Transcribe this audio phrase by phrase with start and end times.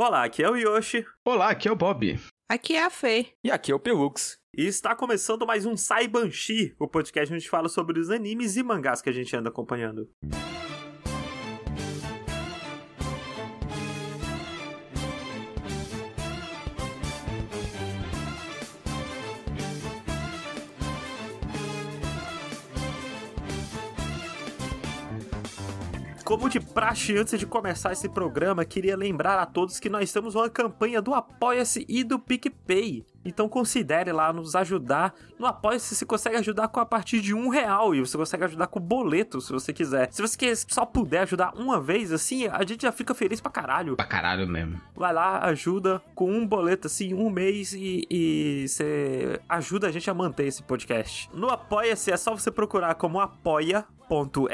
[0.00, 1.04] Olá, aqui é o Yoshi.
[1.24, 2.16] Olá, aqui é o Bob.
[2.48, 3.32] Aqui é a Fê.
[3.42, 4.38] E aqui é o Pelux.
[4.56, 8.56] E está começando mais um Saibanshi, o podcast onde a gente fala sobre os animes
[8.56, 10.08] e mangás que a gente anda acompanhando.
[26.28, 30.34] Como de praxe, antes de começar esse programa, queria lembrar a todos que nós temos
[30.34, 33.02] uma campanha do Apoia-se e do PicPay.
[33.24, 35.14] Então considere lá nos ajudar.
[35.38, 38.66] No Apoia-se você consegue ajudar com a partir de um real e você consegue ajudar
[38.66, 40.08] com boleto, se você quiser.
[40.10, 43.96] Se você só puder ajudar uma vez, assim, a gente já fica feliz pra caralho.
[43.96, 44.80] Pra caralho mesmo.
[44.94, 50.08] Vai lá, ajuda com um boleto, assim, um mês e, e você ajuda a gente
[50.08, 51.28] a manter esse podcast.
[51.32, 53.84] No Apoia-se é só você procurar como apoia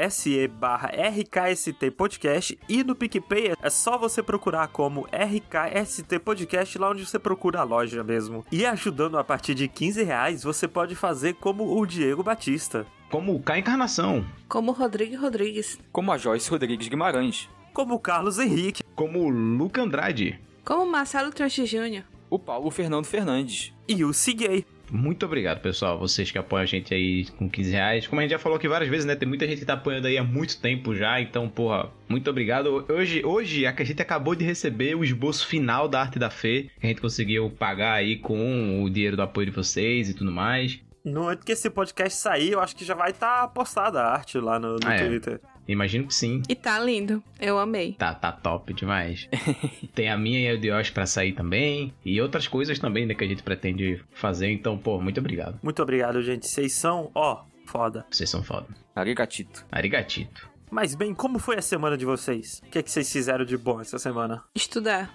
[0.09, 6.89] se barra RKST Podcast e no PicPay é só você procurar como RKST Podcast lá
[6.89, 8.45] onde você procura a loja mesmo.
[8.51, 12.85] E ajudando a partir de 15 reais, você pode fazer como o Diego Batista.
[13.09, 14.25] Como o K Encarnação.
[14.47, 15.79] Como o Rodrigo Rodrigues.
[15.91, 17.49] Como a Joyce Rodrigues Guimarães.
[17.73, 18.83] Como o Carlos Henrique.
[18.95, 20.39] Como o Luca Andrade.
[20.63, 22.03] Como o Marcelo Tranche Jr.
[22.29, 23.73] O Paulo Fernando Fernandes.
[23.87, 24.65] E o Ciguei.
[24.91, 25.97] Muito obrigado, pessoal.
[25.97, 28.07] Vocês que apoiam a gente aí com 15 reais.
[28.07, 29.15] Como a gente já falou aqui várias vezes, né?
[29.15, 31.19] Tem muita gente que tá apoiando aí há muito tempo já.
[31.19, 32.85] Então, porra, muito obrigado.
[32.89, 36.69] Hoje, hoje a gente acabou de receber o esboço final da Arte da Fê.
[36.79, 40.31] Que a gente conseguiu pagar aí com o dinheiro do apoio de vocês e tudo
[40.31, 40.79] mais.
[41.05, 44.11] No antes que esse podcast sair, eu acho que já vai estar tá postada a
[44.11, 45.07] arte lá no, no Ah, é.
[45.07, 45.39] Twitter.
[45.67, 46.41] Imagino que sim.
[46.49, 47.23] E tá lindo.
[47.39, 47.93] Eu amei.
[47.93, 49.27] Tá, tá top demais.
[49.93, 51.93] Tem a minha e a de Yoshi pra sair também.
[52.03, 54.49] E outras coisas também, né, que a gente pretende fazer.
[54.49, 55.59] Então, pô, muito obrigado.
[55.61, 56.47] Muito obrigado, gente.
[56.47, 58.05] Vocês são, ó, foda.
[58.09, 58.67] Vocês são foda.
[58.95, 59.65] Arigatito.
[59.71, 60.49] Arigatito.
[60.75, 62.61] Mas bem, como foi a semana de vocês?
[62.67, 64.43] O que, é que vocês fizeram de bom essa semana?
[64.53, 65.09] Estudar.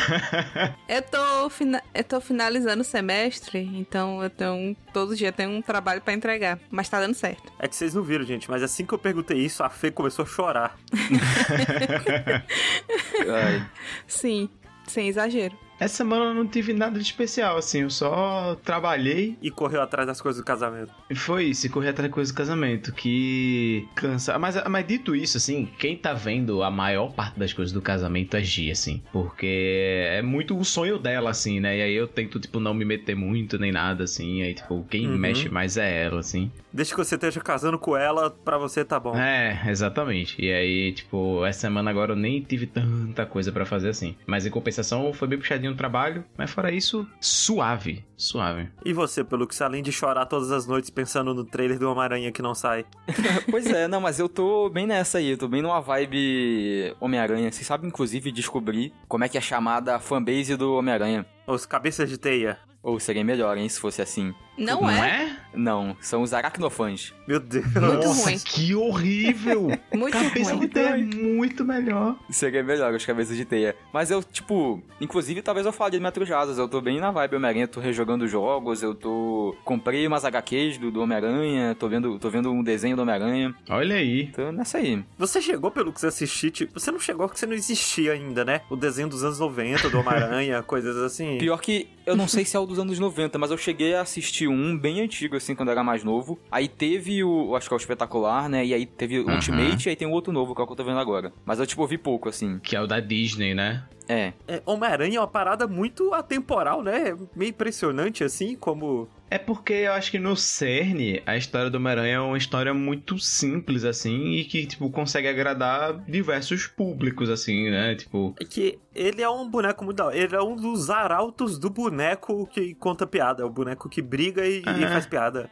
[0.88, 5.60] eu, tô fina- eu tô finalizando o semestre, então eu tenho todo dia tenho um
[5.60, 6.58] trabalho pra entregar.
[6.70, 7.52] Mas tá dando certo.
[7.58, 10.24] É que vocês não viram, gente, mas assim que eu perguntei isso, a Fê começou
[10.24, 10.78] a chorar.
[14.08, 14.48] Sim,
[14.86, 15.54] sem exagero.
[15.82, 17.80] Essa semana eu não tive nada de especial, assim.
[17.80, 20.92] Eu só trabalhei E correu atrás das coisas do casamento.
[21.10, 21.66] e foi isso.
[21.66, 22.92] E corri atrás da coisa do casamento.
[22.92, 24.38] Que cansa.
[24.38, 28.36] Mas, mas dito isso, assim, quem tá vendo a maior parte das coisas do casamento
[28.36, 29.02] é Gia, assim.
[29.12, 31.78] Porque é muito o sonho dela, assim, né?
[31.78, 34.42] E aí eu tento, tipo, não me meter muito nem nada, assim.
[34.42, 35.18] Aí, tipo, quem Uhum.
[35.18, 36.50] mexe mais é ela, assim.
[36.72, 39.14] Desde que você esteja casando com ela, pra você tá bom.
[39.16, 40.40] É, exatamente.
[40.42, 44.14] E aí, tipo, essa semana agora eu nem tive tanta coisa pra fazer assim.
[44.26, 46.24] Mas em compensação foi bem puxadinho no trabalho.
[46.36, 48.04] Mas fora isso, suave.
[48.16, 48.68] Suave.
[48.84, 52.40] E você, Pelux, além de chorar todas as noites pensando no trailer do Homem-Aranha que
[52.40, 52.86] não sai?
[53.50, 57.50] pois é, não, mas eu tô bem nessa aí, eu tô bem numa vibe Homem-Aranha.
[57.50, 61.26] Vocês sabem, inclusive, descobrir como é que é chamada a fanbase do Homem-Aranha.
[61.46, 62.58] Os cabeças de teia.
[62.82, 64.34] Ou seria melhor, hein, se fosse assim.
[64.56, 65.24] Não, é?
[65.24, 65.36] é?
[65.54, 67.12] Não, são os aracnofãs.
[67.26, 67.64] Meu Deus.
[67.64, 68.38] Muito Nossa, ruim.
[68.38, 69.70] que horrível!
[69.94, 70.60] Muito Cabeça ruim.
[70.60, 72.16] de teia é muito melhor.
[72.30, 73.76] Seria melhor, os cabeças de teia.
[73.92, 76.58] Mas eu, tipo, inclusive talvez eu fale de Metro Jasas.
[76.58, 79.54] Eu tô bem na vibe Homem-Aranha, tô rejogando jogos, eu tô.
[79.64, 83.54] Comprei umas HQs do, do Homem-Aranha, tô vendo, tô vendo um desenho do Homem-Aranha.
[83.68, 84.28] Olha aí.
[84.28, 85.02] Tô nessa aí.
[85.18, 88.62] Você chegou, Pelux, a assistir, tipo, você não chegou porque você não existia ainda, né?
[88.70, 91.38] O desenho dos anos 90, do Homem-Aranha, coisas assim.
[91.38, 94.00] Pior que eu não sei se é o dos anos 90, mas eu cheguei a
[94.00, 96.38] assistir um bem antigo, assim, quando era mais novo.
[96.50, 98.64] Aí teve o, acho que é o espetacular, né?
[98.64, 99.34] E aí teve o Aham.
[99.34, 101.32] Ultimate, e aí tem o outro novo, que é o que eu tô vendo agora.
[101.44, 102.58] Mas eu, tipo, vi pouco, assim.
[102.60, 103.84] Que é o da Disney, né?
[104.08, 104.32] É.
[104.48, 107.10] É, Homem-Aranha é uma parada muito atemporal, né?
[107.10, 109.08] É Meio impressionante, assim, como...
[109.30, 113.18] É porque eu acho que no CERN a história do Homem-Aranha é uma história muito
[113.18, 117.94] simples, assim, e que, tipo, consegue agradar diversos públicos, assim, né?
[117.94, 120.02] Tipo, É que ele é um boneco muito.
[120.10, 123.42] Ele é um dos arautos do boneco que conta piada.
[123.42, 124.88] É o boneco que briga e, e É.
[124.88, 125.48] faz piada.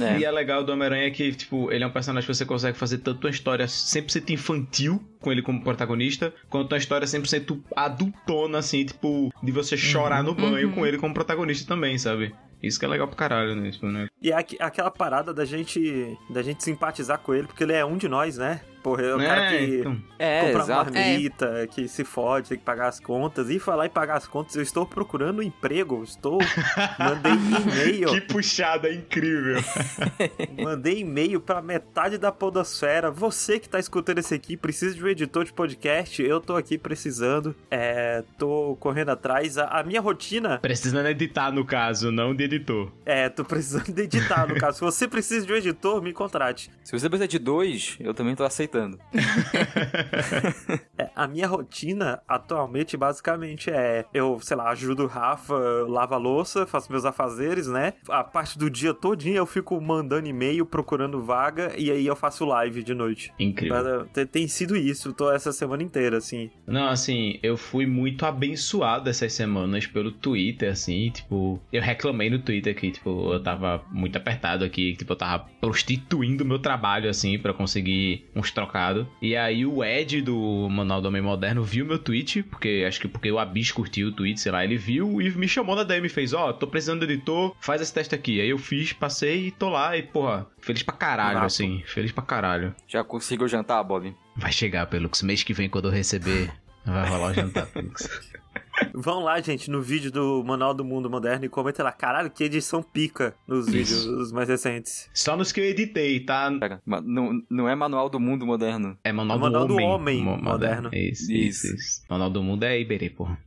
[0.00, 0.18] É.
[0.18, 2.98] E é legal do Homem-Aranha que, tipo, ele é um personagem que você consegue fazer
[2.98, 8.84] tanto uma história 100% infantil, com ele como protagonista, quanto uma história 100% adultona, assim,
[8.84, 10.74] tipo, de você chorar no banho Uhum.
[10.74, 12.34] com ele como protagonista também, sabe?
[12.62, 13.70] Isso que é legal pro caralho, né?
[13.70, 14.06] Tipo, né?
[14.20, 17.84] E é aqu- aquela parada da gente da gente simpatizar com ele, porque ele é
[17.84, 18.60] um de nós, né?
[18.82, 20.02] Porra, é o cara que então.
[20.18, 20.92] É, compra exato.
[20.92, 23.48] marmita, que se fode, tem que pagar as contas.
[23.50, 26.38] E falar em pagar as contas, eu estou procurando um emprego, estou...
[26.98, 29.62] Mandei e-mail, Que puxada incrível.
[30.62, 33.10] mandei e-mail pra metade da podosfera.
[33.10, 36.76] Você que tá escutando esse aqui, precisa de um editor de podcast, eu tô aqui
[36.78, 37.54] precisando.
[37.70, 39.58] É, tô correndo atrás.
[39.58, 42.90] A, a minha rotina Precisando editar, no caso, não de editor.
[43.04, 44.78] é, tô precisando de editar, no caso.
[44.78, 46.70] Se você precisa de um editor, me contrate.
[46.84, 48.69] Se você precisa de dois, eu também tô aceitando.
[48.70, 48.98] Aproveitando.
[51.00, 55.54] É, a minha rotina atualmente basicamente é eu, sei lá, ajudo o Rafa,
[55.88, 57.94] lavo a louça, faço meus afazeres, né?
[58.08, 62.44] A parte do dia todinho eu fico mandando e-mail, procurando vaga e aí eu faço
[62.44, 63.32] live de noite.
[63.38, 64.06] Incrível.
[64.12, 66.50] Tem, tem sido isso, tô essa semana inteira, assim.
[66.66, 72.40] Não, assim, eu fui muito abençoado essas semanas pelo Twitter, assim, tipo, eu reclamei no
[72.40, 77.08] Twitter que, tipo, eu tava muito apertado aqui, tipo, eu tava prostituindo o meu trabalho,
[77.08, 79.06] assim, para conseguir uns trocados.
[79.20, 83.08] E aí o Ed do Manual do Homem Moderno viu meu tweet, porque acho que
[83.08, 86.06] porque o Abis curtiu o tweet, sei lá, ele viu e me chamou na DM
[86.06, 88.40] e fez, ó, oh, tô precisando de editor, faz esse teste aqui.
[88.40, 91.46] Aí eu fiz, passei e tô lá e, porra, feliz pra caralho, Rato.
[91.46, 92.74] assim, feliz pra caralho.
[92.86, 94.14] Já conseguiu jantar, Bob?
[94.36, 96.50] Vai chegar, Pelux, mês que vem quando eu receber,
[96.84, 98.08] vai rolar o jantar, Pelux.
[98.94, 102.44] Vão lá, gente, no vídeo do Manual do Mundo Moderno e comenta lá, caralho, que
[102.44, 104.08] edição pica nos Isso.
[104.08, 105.08] vídeos mais recentes.
[105.14, 106.50] Só nos que eu editei, tá?
[106.58, 108.96] Pera, não, não é Manual do Mundo Moderno.
[109.04, 110.90] É Manual, é manual do, do, Homem, Homem Moderno.
[110.92, 112.02] Isso, isso, isso, isso.
[112.08, 113.38] Manual do Mundo é Iberê, porra.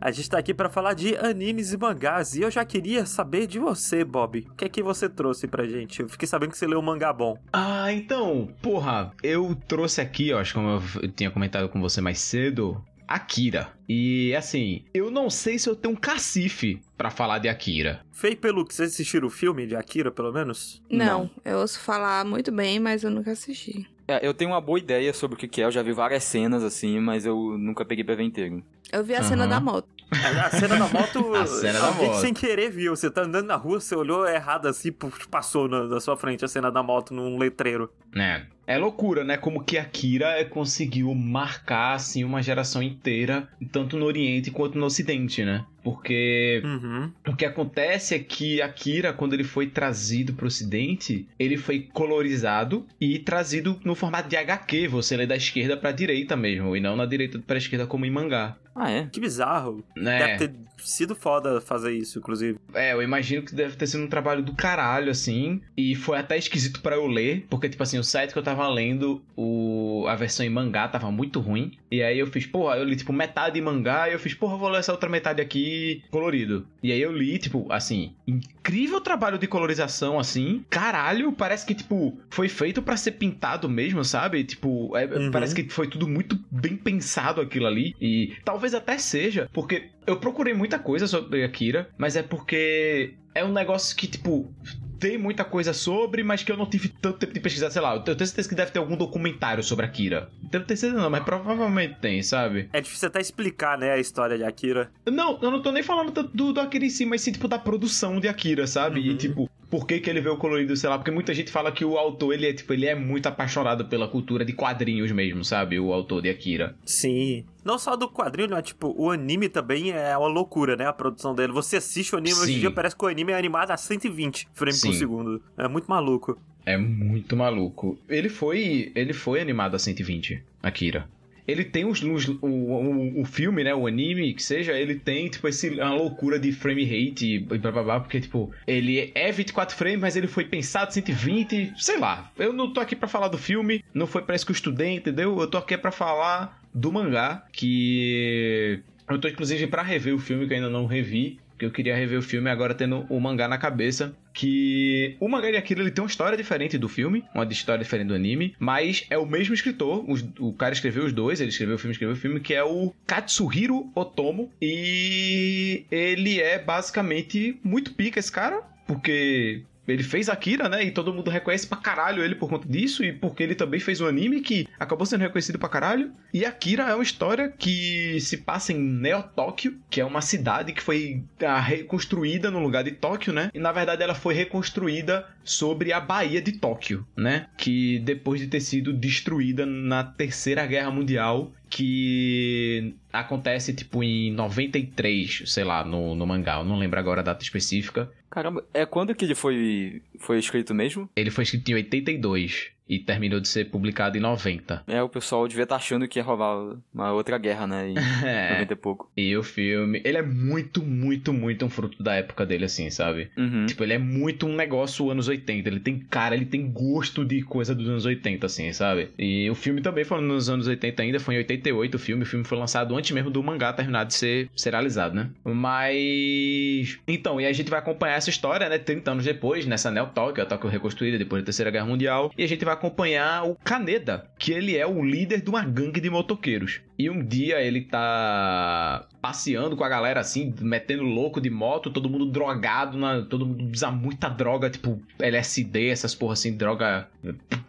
[0.00, 3.46] A gente tá aqui para falar de animes e mangás e eu já queria saber
[3.46, 4.46] de você, Bob.
[4.50, 6.00] O que é que você trouxe pra gente?
[6.00, 7.36] Eu fiquei sabendo que você leu um mangá bom.
[7.52, 12.00] Ah, então, porra, eu trouxe aqui, ó, acho que como eu tinha comentado com você
[12.00, 13.72] mais cedo, Akira.
[13.86, 18.00] E assim, eu não sei se eu tenho um cacife para falar de Akira.
[18.10, 20.80] Fei pelo que vocês assistiram o filme de Akira, pelo menos?
[20.88, 23.86] Não, não, eu ouço falar muito bem, mas eu nunca assisti.
[24.08, 26.62] É, eu tenho uma boa ideia sobre o que é, eu já vi várias cenas
[26.64, 28.62] assim, mas eu nunca peguei pra ver inteiro.
[28.92, 29.24] Eu vi a uhum.
[29.24, 29.88] cena da moto.
[30.10, 32.14] A cena da moto, a cena da moto.
[32.16, 32.96] sem querer viu.
[32.96, 34.92] Você tá andando na rua, você olhou errado assim,
[35.30, 37.90] passou na, na sua frente a cena da moto num letreiro.
[38.16, 38.42] É.
[38.66, 39.36] É loucura, né?
[39.36, 45.44] Como que Akira conseguiu marcar, assim, uma geração inteira, tanto no Oriente quanto no Ocidente,
[45.44, 45.64] né?
[45.82, 47.10] Porque uhum.
[47.28, 51.88] o que acontece é que Akira, quando ele foi trazido para o Ocidente, ele foi
[51.92, 54.88] colorizado e trazido no formato de HQ.
[54.88, 58.10] Você lê da esquerda para direita mesmo, e não na direita para esquerda como em
[58.10, 58.56] mangá.
[58.74, 59.08] Ah, é?
[59.10, 59.84] Que bizarro.
[59.96, 60.36] É.
[60.36, 62.58] Deve ter sido foda fazer isso, inclusive.
[62.72, 65.60] É, eu imagino que deve ter sido um trabalho do caralho, assim.
[65.76, 68.66] E foi até esquisito para eu ler, porque, tipo assim, o site que eu tava
[68.68, 70.06] lendo, o...
[70.08, 71.72] a versão em mangá tava muito ruim.
[71.90, 74.54] E aí eu fiz, porra, eu li, tipo, metade em mangá, e eu fiz, porra,
[74.54, 75.69] eu vou ler essa outra metade aqui
[76.10, 76.66] colorido.
[76.82, 80.64] E aí eu li, tipo, assim, incrível trabalho de colorização, assim.
[80.70, 84.44] Caralho, parece que, tipo, foi feito para ser pintado mesmo, sabe?
[84.44, 85.30] Tipo, é, uhum.
[85.30, 87.94] parece que foi tudo muito bem pensado aquilo ali.
[88.00, 93.44] E talvez até seja, porque eu procurei muita coisa sobre Akira, mas é porque é
[93.44, 94.52] um negócio que, tipo,
[95.00, 97.70] tem muita coisa sobre, mas que eu não tive tanto tempo de pesquisar.
[97.70, 100.28] Sei lá, eu tenho certeza que deve ter algum documentário sobre Akira.
[100.50, 102.68] Tenho certeza não, mas provavelmente tem, sabe?
[102.72, 104.90] É difícil até explicar, né, a história de Akira.
[105.06, 107.58] Não, eu não tô nem falando do, do Akira em si, mas sim, tipo, da
[107.58, 109.00] produção de Akira, sabe?
[109.00, 109.06] Uhum.
[109.06, 111.84] E, tipo, por que, que ele veio colorido, sei lá, porque muita gente fala que
[111.84, 115.78] o autor, ele é, tipo, ele é muito apaixonado pela cultura de quadrinhos mesmo, sabe?
[115.78, 116.74] O autor de Akira.
[116.84, 117.44] Sim.
[117.64, 118.60] Não só do quadrinho, né?
[118.60, 120.86] Tipo, o anime também é uma loucura, né?
[120.86, 121.52] A produção dele.
[121.52, 122.42] Você assiste o anime, Sim.
[122.42, 125.42] hoje em dia parece que o anime é animado a 120 frames por segundo.
[125.56, 126.36] É muito maluco.
[126.66, 127.96] É muito maluco.
[128.08, 131.08] Ele foi, ele foi animado a 120, Akira
[131.50, 135.28] ele tem os, os o, o, o, filme, né, o anime, que seja, ele tem,
[135.28, 139.32] tipo, esse, uma loucura de frame rate e blá blá blá, porque, tipo, ele é
[139.32, 142.30] 24 frames, mas ele foi pensado 120, sei lá.
[142.38, 144.94] Eu não tô aqui para falar do filme, não foi pra isso que eu estudei,
[144.94, 145.38] entendeu?
[145.38, 150.46] Eu tô aqui para falar do mangá, que eu tô inclusive para rever o filme
[150.46, 153.46] que eu ainda não revi que eu queria rever o filme agora tendo o mangá
[153.46, 154.16] na cabeça.
[154.32, 158.08] Que o mangá de Akira ele tem uma história diferente do filme, uma história diferente
[158.08, 160.04] do anime, mas é o mesmo escritor.
[160.38, 162.94] o cara escreveu os dois, ele escreveu o filme, escreveu o filme, que é o
[163.06, 164.50] Katsuhiro Otomo.
[164.60, 170.84] E ele é basicamente muito pica esse cara, porque ele fez Akira, né?
[170.84, 173.04] E todo mundo reconhece pra caralho ele por conta disso.
[173.04, 176.12] E porque ele também fez um anime que acabou sendo reconhecido pra caralho.
[176.32, 180.82] E Akira é uma história que se passa em Neo-Tóquio, que é uma cidade que
[180.82, 183.50] foi ah, reconstruída no lugar de Tóquio, né?
[183.52, 187.46] E na verdade ela foi reconstruída sobre a Baía de Tóquio, né?
[187.56, 195.44] Que depois de ter sido destruída na Terceira Guerra Mundial que acontece tipo em 93,
[195.46, 196.58] sei lá, no, no mangá.
[196.58, 198.10] Eu não lembro agora a data específica.
[198.30, 201.10] Caramba, é quando que ele foi, foi escrito mesmo?
[201.16, 202.70] Ele foi escrito em 82.
[202.90, 204.82] E terminou de ser publicado em 90.
[204.88, 207.90] É, o pessoal devia estar achando que ia rolar uma outra guerra, né?
[207.90, 207.94] Em
[208.26, 208.54] É.
[208.54, 209.10] 90 e pouco.
[209.16, 213.30] E o filme, ele é muito, muito, muito um fruto da época dele, assim, sabe?
[213.36, 213.66] Uhum.
[213.66, 215.68] Tipo, ele é muito um negócio anos 80.
[215.68, 219.10] Ele tem cara, ele tem gosto de coisa dos anos 80, assim, sabe?
[219.16, 222.24] E o filme também foi nos anos 80 ainda, foi em 88 o filme.
[222.24, 225.30] O filme foi lançado antes mesmo do mangá terminar de ser serializado, né?
[225.44, 226.98] Mas.
[227.06, 228.78] Então, e a gente vai acompanhar essa história, né?
[228.78, 232.32] 30 anos depois, nessa Neo Tóquio, a Tóquio reconstruída depois da Terceira Guerra Mundial.
[232.36, 236.00] E a gente vai acompanhar o Kaneda, que ele é o líder de uma gangue
[236.00, 236.80] de motoqueiros.
[236.98, 242.08] E um dia ele tá passeando com a galera assim, metendo louco de moto, todo
[242.08, 247.08] mundo drogado, na, todo mundo usa muita droga, tipo LSD, essas porra assim, droga.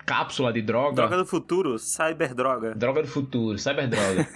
[0.06, 0.96] cápsula de droga.
[0.96, 2.74] Droga do futuro, cyberdroga.
[2.75, 4.27] Droga do futuro, cyberdroga.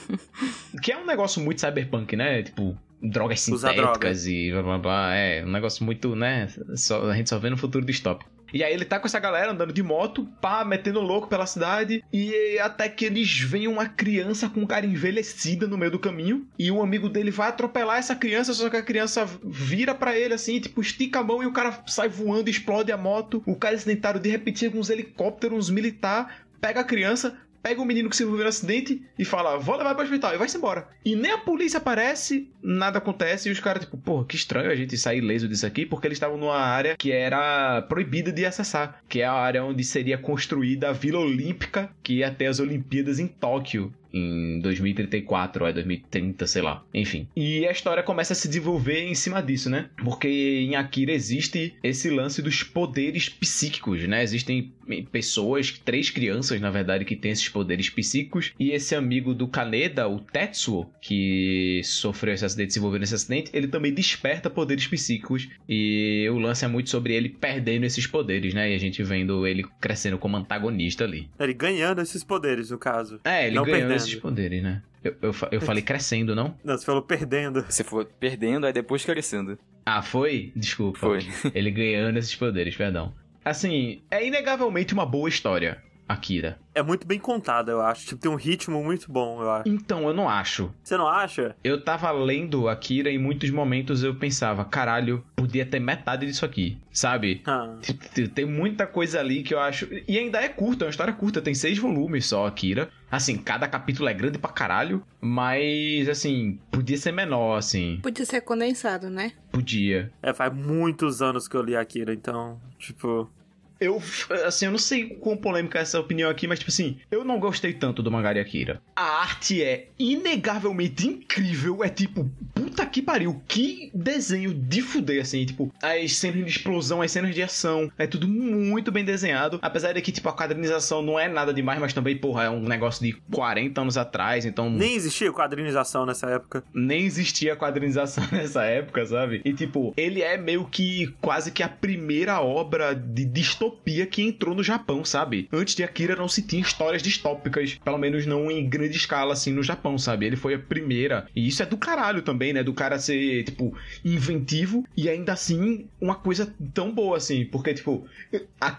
[0.82, 2.42] que é um negócio muito cyberpunk, né?
[2.42, 5.14] Tipo, drogas Usar sintéticas e blá blá blá.
[5.14, 6.48] É, um negócio muito, né?
[6.74, 8.35] Só, a gente só vê no futuro distópico.
[8.56, 12.02] E aí ele tá com essa galera andando de moto, pá, metendo louco pela cidade.
[12.10, 16.48] E até que eles veem uma criança com um cara envelhecida no meio do caminho.
[16.58, 20.32] E um amigo dele vai atropelar essa criança, só que a criança vira pra ele
[20.32, 23.42] assim, tipo, estica a mão e o cara sai voando, explode a moto.
[23.44, 27.36] O cara acidentado de repetir com uns helicópteros, uns militar, pega a criança,
[27.66, 30.32] pega o menino que se envolveu no acidente e fala, vou levar para o hospital,
[30.32, 30.86] e vai-se embora.
[31.04, 34.74] E nem a polícia aparece, nada acontece, e os caras, tipo, pô, que estranho a
[34.76, 39.02] gente sair ileso disso aqui, porque eles estavam numa área que era proibida de acessar,
[39.08, 43.18] que é a área onde seria construída a Vila Olímpica, que ia ter as Olimpíadas
[43.18, 43.92] em Tóquio.
[44.12, 46.84] Em 2034 ou é 2030, sei lá.
[46.92, 47.28] Enfim.
[47.36, 49.90] E a história começa a se desenvolver em cima disso, né?
[50.02, 54.22] Porque em Akira existe esse lance dos poderes psíquicos, né?
[54.22, 54.72] Existem
[55.10, 58.52] pessoas, três crianças, na verdade, que têm esses poderes psíquicos.
[58.58, 63.50] E esse amigo do Kaneda, o Tetsuo, que sofreu esse acidente, se envolveu nesse acidente,
[63.52, 65.48] ele também desperta poderes psíquicos.
[65.68, 68.70] E o lance é muito sobre ele perdendo esses poderes, né?
[68.70, 71.28] E a gente vendo ele crescendo como antagonista ali.
[71.38, 73.20] Ele ganhando esses poderes, no caso.
[73.24, 74.82] É, ele Não ganhou esses poderes, né?
[75.02, 76.56] Eu, eu, eu falei crescendo, não?
[76.64, 77.62] Não, você falou perdendo.
[77.62, 79.58] Você for perdendo, aí depois crescendo.
[79.84, 80.52] Ah, foi?
[80.56, 80.98] Desculpa.
[80.98, 81.20] Foi.
[81.54, 83.14] Ele ganhando esses poderes, perdão.
[83.44, 86.58] Assim, é inegavelmente uma boa história, Akira.
[86.74, 88.06] É muito bem contada, eu acho.
[88.06, 89.68] Tipo, tem um ritmo muito bom, eu acho.
[89.68, 90.72] Então, eu não acho.
[90.82, 91.56] Você não acha?
[91.64, 96.44] Eu tava lendo Akira e em muitos momentos eu pensava, caralho, podia ter metade disso
[96.44, 97.42] aqui, sabe?
[97.46, 97.76] Ah.
[98.14, 99.88] T- Tem muita coisa ali que eu acho.
[100.06, 102.88] E ainda é curta, é uma história curta, tem seis volumes só, Akira.
[103.10, 107.98] Assim, cada capítulo é grande pra caralho, mas, assim, podia ser menor, assim.
[108.02, 109.32] Podia ser condensado, né?
[109.50, 110.12] Podia.
[110.22, 113.30] É, faz muitos anos que eu li Akira, então, tipo.
[113.80, 114.02] Eu,
[114.46, 117.38] assim, eu não sei quão polêmica é essa opinião aqui, mas, tipo assim, eu não
[117.38, 118.80] gostei tanto do mangá de Akira.
[118.94, 125.44] A arte é inegavelmente incrível, é tipo, puta que pariu, que desenho de fuder, assim,
[125.44, 129.92] tipo, as cenas de explosão, as cenas de ação, é tudo muito bem desenhado, apesar
[129.92, 133.04] de que, tipo, a quadrinização não é nada demais, mas também, porra, é um negócio
[133.04, 136.64] de 40 anos atrás, então Nem existia quadrinização nessa época.
[136.74, 139.42] nem existia quadrinização nessa época, sabe?
[139.44, 143.24] E tipo, ele é meio que quase que a primeira obra de
[143.66, 145.48] distopia que entrou no Japão, sabe?
[145.52, 149.52] Antes de Akira não se tinha histórias distópicas, pelo menos não em grande escala assim
[149.52, 150.26] no Japão, sabe?
[150.26, 151.26] Ele foi a primeira.
[151.34, 152.62] E isso é do caralho também, né?
[152.62, 158.06] Do cara ser, tipo, inventivo e ainda assim uma coisa tão boa assim, porque tipo,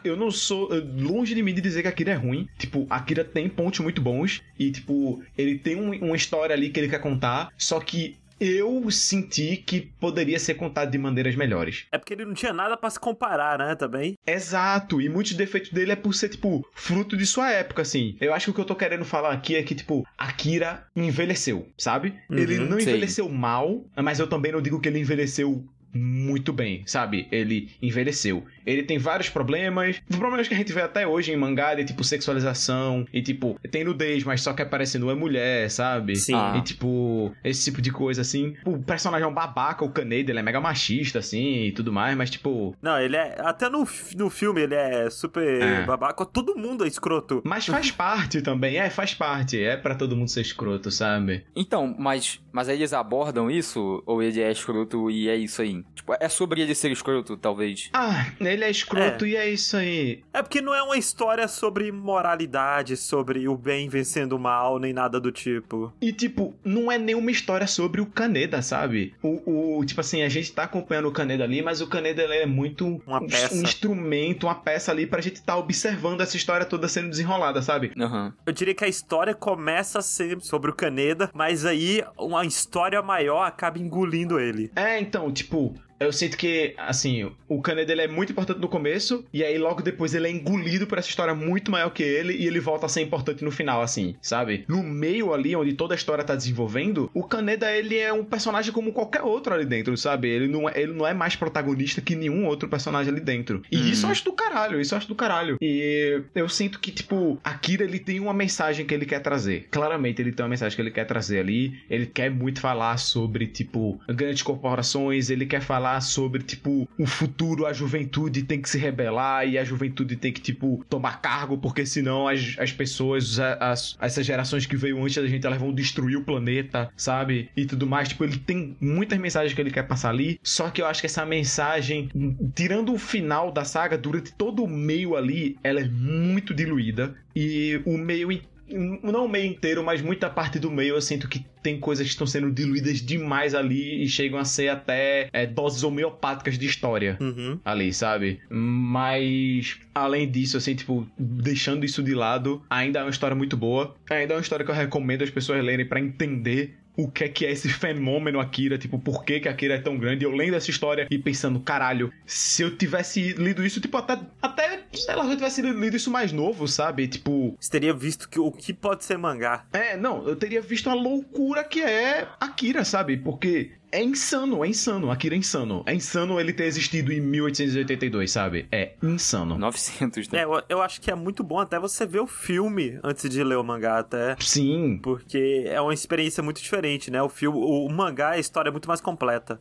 [0.03, 2.47] eu não sou longe de mim de dizer que Akira é ruim.
[2.57, 6.79] Tipo, Akira tem pontos muito bons e tipo, ele tem um- uma história ali que
[6.79, 11.85] ele quer contar, só que eu senti que poderia ser contado de maneiras melhores.
[11.91, 14.15] É porque ele não tinha nada pra se comparar, né, também.
[14.25, 18.15] Exato, e muitos defeitos dele é por ser, tipo, fruto de sua época, assim.
[18.19, 21.67] Eu acho que o que eu tô querendo falar aqui é que, tipo, Akira envelheceu,
[21.77, 22.13] sabe?
[22.29, 22.93] Uhum, ele não sei.
[22.93, 25.65] envelheceu mal, mas eu também não digo que ele envelheceu
[25.97, 27.27] muito bem, sabe?
[27.31, 28.43] Ele envelheceu.
[28.65, 32.03] Ele tem vários problemas, problemas que a gente vê até hoje em mangá, de tipo
[32.03, 36.15] sexualização, e tipo, tem nudez, mas só que aparecendo é mulher, sabe?
[36.15, 36.33] Sim.
[36.35, 36.55] Ah.
[36.57, 38.55] E tipo, esse tipo de coisa assim.
[38.65, 42.15] O personagem é um babaca, o Kaneda, ele é mega machista, assim, e tudo mais,
[42.17, 43.37] mas tipo, Não, ele é.
[43.39, 45.85] Até no, no filme ele é super É.
[45.85, 46.25] babaca.
[46.25, 47.41] Todo mundo é escroto.
[47.45, 49.61] Mas faz parte também, é, faz parte.
[49.61, 51.43] É pra todo mundo ser escroto, sabe?
[51.55, 54.03] Então, mas, mas aí eles abordam isso?
[54.05, 55.83] Ou ele é escroto e é isso aí?
[55.95, 57.89] Tipo, é sobre ele ser escroto, talvez.
[57.93, 60.23] Ah, ele é escroto e é isso aí.
[60.33, 64.93] É porque não é uma história sobre moralidade, sobre o bem vencendo o mal, nem
[64.93, 65.93] nada do tipo.
[66.01, 69.13] E, tipo, não é nenhuma história sobre o Kaneda, sabe?
[69.21, 72.35] O, o tipo assim, a gente tá acompanhando o Kaneda ali, mas o Kaneda ele
[72.35, 73.55] é muito Uma um, peça.
[73.55, 77.91] um instrumento, uma peça ali pra gente tá observando essa história toda sendo desenrolada, sabe?
[77.97, 78.33] Aham.
[78.45, 83.01] Eu diria que a história começa a ser sobre o Kaneda, mas aí uma história
[83.01, 84.71] maior acaba engolindo ele.
[84.75, 89.25] É, então, tipo, Eu sinto que, assim, o Kaneda ele é muito importante no começo,
[89.33, 92.45] e aí logo depois ele é engolido por essa história muito maior que ele, e
[92.45, 94.63] ele volta a ser importante no final, assim, sabe?
[94.67, 98.71] No meio ali, onde toda a história tá desenvolvendo, o Kaneda ele é um personagem
[98.71, 100.27] como qualquer outro ali dentro, sabe?
[100.29, 103.63] Ele não é, ele não é mais protagonista que nenhum outro personagem ali dentro.
[103.71, 103.87] E Uhum.
[103.89, 105.57] isso eu acho do caralho, isso eu acho do caralho.
[105.61, 109.67] E eu sinto que, tipo, Akira ele tem uma mensagem que ele quer trazer.
[109.71, 111.73] Claramente ele tem uma mensagem que ele quer trazer ali.
[111.89, 117.65] Ele quer muito falar sobre, tipo, grandes corporações, ele quer falar sobre, tipo, o futuro,
[117.65, 121.85] a juventude tem que se rebelar e a juventude tem que, tipo, tomar cargo, porque
[121.85, 126.17] senão as, as pessoas, as, essas gerações que veio antes da gente, elas vão destruir
[126.17, 127.49] o planeta, sabe?
[127.55, 128.09] E tudo mais.
[128.09, 131.07] Tipo, ele tem muitas mensagens que ele quer passar ali, só que eu acho que
[131.07, 132.09] essa mensagem,
[132.55, 137.15] tirando o final da saga, durante todo o meio ali, ela é muito diluída.
[137.35, 141.27] E o meio in- não o meio inteiro, mas muita parte do meio eu sinto
[141.27, 145.45] que tem coisas que estão sendo diluídas demais ali e chegam a ser até é,
[145.45, 147.59] doses homeopáticas de história Uhum.
[147.65, 148.39] ali, sabe?
[148.49, 153.95] Mas, além disso, assim, tipo, deixando isso de lado, ainda é uma história muito boa.
[154.09, 157.29] Ainda é uma história que eu recomendo as pessoas lerem pra entender o que é
[157.29, 160.25] que é esse fenômeno Akira, tipo, por que que Akira é tão grande.
[160.25, 164.83] Eu lendo essa história e pensando, caralho, se eu tivesse lido isso, tipo, até, até
[164.91, 167.07] sei lá, se eu tivesse lido isso mais novo, sabe?
[167.07, 169.65] Tipo, Você teria visto que o que pode ser mangá.
[169.71, 173.15] é, não, eu teria visto a loucura que é Akira, sabe?
[173.17, 175.09] Porque é insano, é insano.
[175.09, 175.83] Akira é insano.
[175.87, 178.67] É insano ele ter existido em 1882, sabe?
[178.71, 179.57] É insano.
[179.57, 180.41] 900, né?
[180.41, 183.43] É, eu, eu acho que é muito bom até você ver o filme antes de
[183.43, 184.35] ler o mangá, até.
[184.39, 184.99] Sim.
[185.01, 187.21] Porque é uma experiência muito diferente, né?
[187.23, 189.59] O filme, o, o mangá, a história é muito mais completa.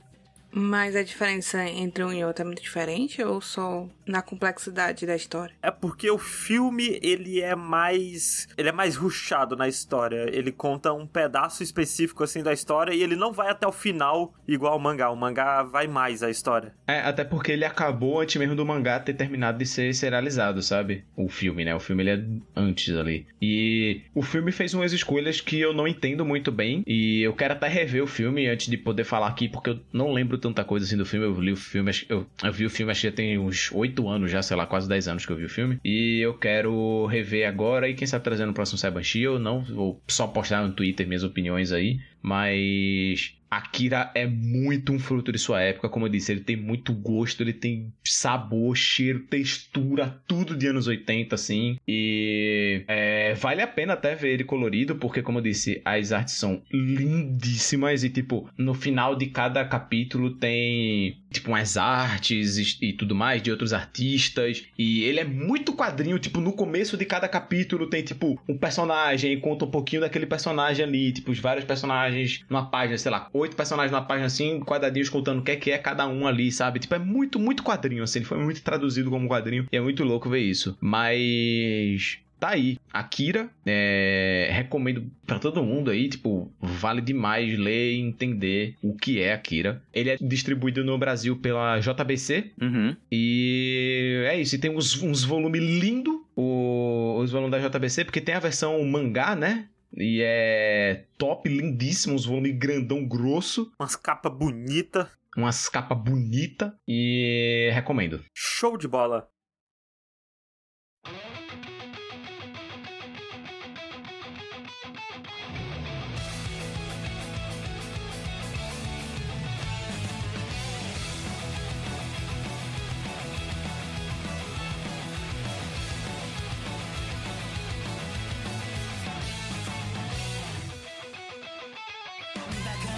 [0.50, 5.14] Mas a diferença entre um e outro é muito diferente ou só na complexidade da
[5.14, 5.54] história?
[5.62, 8.48] É porque o filme, ele é mais.
[8.56, 10.26] Ele é mais ruchado na história.
[10.32, 14.34] Ele conta um pedaço específico, assim, da história e ele não vai até o final
[14.46, 15.10] igual o mangá.
[15.10, 16.72] O mangá vai mais a história.
[16.86, 21.04] É, até porque ele acabou antes mesmo do mangá ter terminado de ser serializado, sabe?
[21.16, 21.74] O filme, né?
[21.74, 23.26] O filme ele é antes ali.
[23.40, 26.82] E o filme fez umas escolhas que eu não entendo muito bem.
[26.86, 30.12] E eu quero até rever o filme antes de poder falar aqui, porque eu não
[30.12, 31.26] lembro tanta coisa assim do filme.
[31.26, 34.08] Eu li o filme, eu, eu vi o filme acho que já tem uns 8
[34.08, 35.78] anos já, sei lá, quase 10 anos que eu vi o filme.
[35.84, 39.62] E eu quero rever agora e quem sabe trazer no próximo Cybanshi ou não.
[39.62, 41.98] Vou só postar no Twitter minhas opiniões aí.
[42.22, 46.92] Mas Akira é muito um fruto de sua época, como eu disse, ele tem muito
[46.92, 51.78] gosto, ele tem sabor, cheiro, textura, tudo de anos 80, assim.
[51.86, 56.34] E é, vale a pena até ver ele colorido, porque, como eu disse, as artes
[56.34, 62.92] são lindíssimas e, tipo, no final de cada capítulo tem, tipo, umas artes e, e
[62.92, 64.64] tudo mais de outros artistas.
[64.78, 69.38] E ele é muito quadrinho, tipo, no começo de cada capítulo tem, tipo, um personagem
[69.40, 73.56] conta um pouquinho daquele personagem ali, tipo, os vários personagens numa página, sei lá, oito
[73.56, 76.78] personagens numa página assim, quadradinhos contando o que é que é cada um ali, sabe?
[76.78, 80.04] Tipo, é muito, muito quadrinho, assim, ele foi muito traduzido como quadrinho e é muito
[80.04, 80.76] louco ver isso.
[80.80, 82.19] Mas.
[82.39, 88.75] Tá aí, Akira, é, recomendo pra todo mundo aí, tipo, vale demais ler e entender
[88.82, 89.82] o que é Akira.
[89.91, 92.95] Ele é distribuído no Brasil pela JBC Uhum.
[93.11, 98.35] e é isso, e tem uns, uns volumes lindos, os volumes da JBC, porque tem
[98.35, 99.65] a versão mangá, né?
[99.94, 105.08] E é top, lindíssimo, uns volumes grandão, grosso, Umas capas bonitas.
[105.36, 108.25] umas capas bonitas e recomendo.
[108.34, 109.28] Show de bola.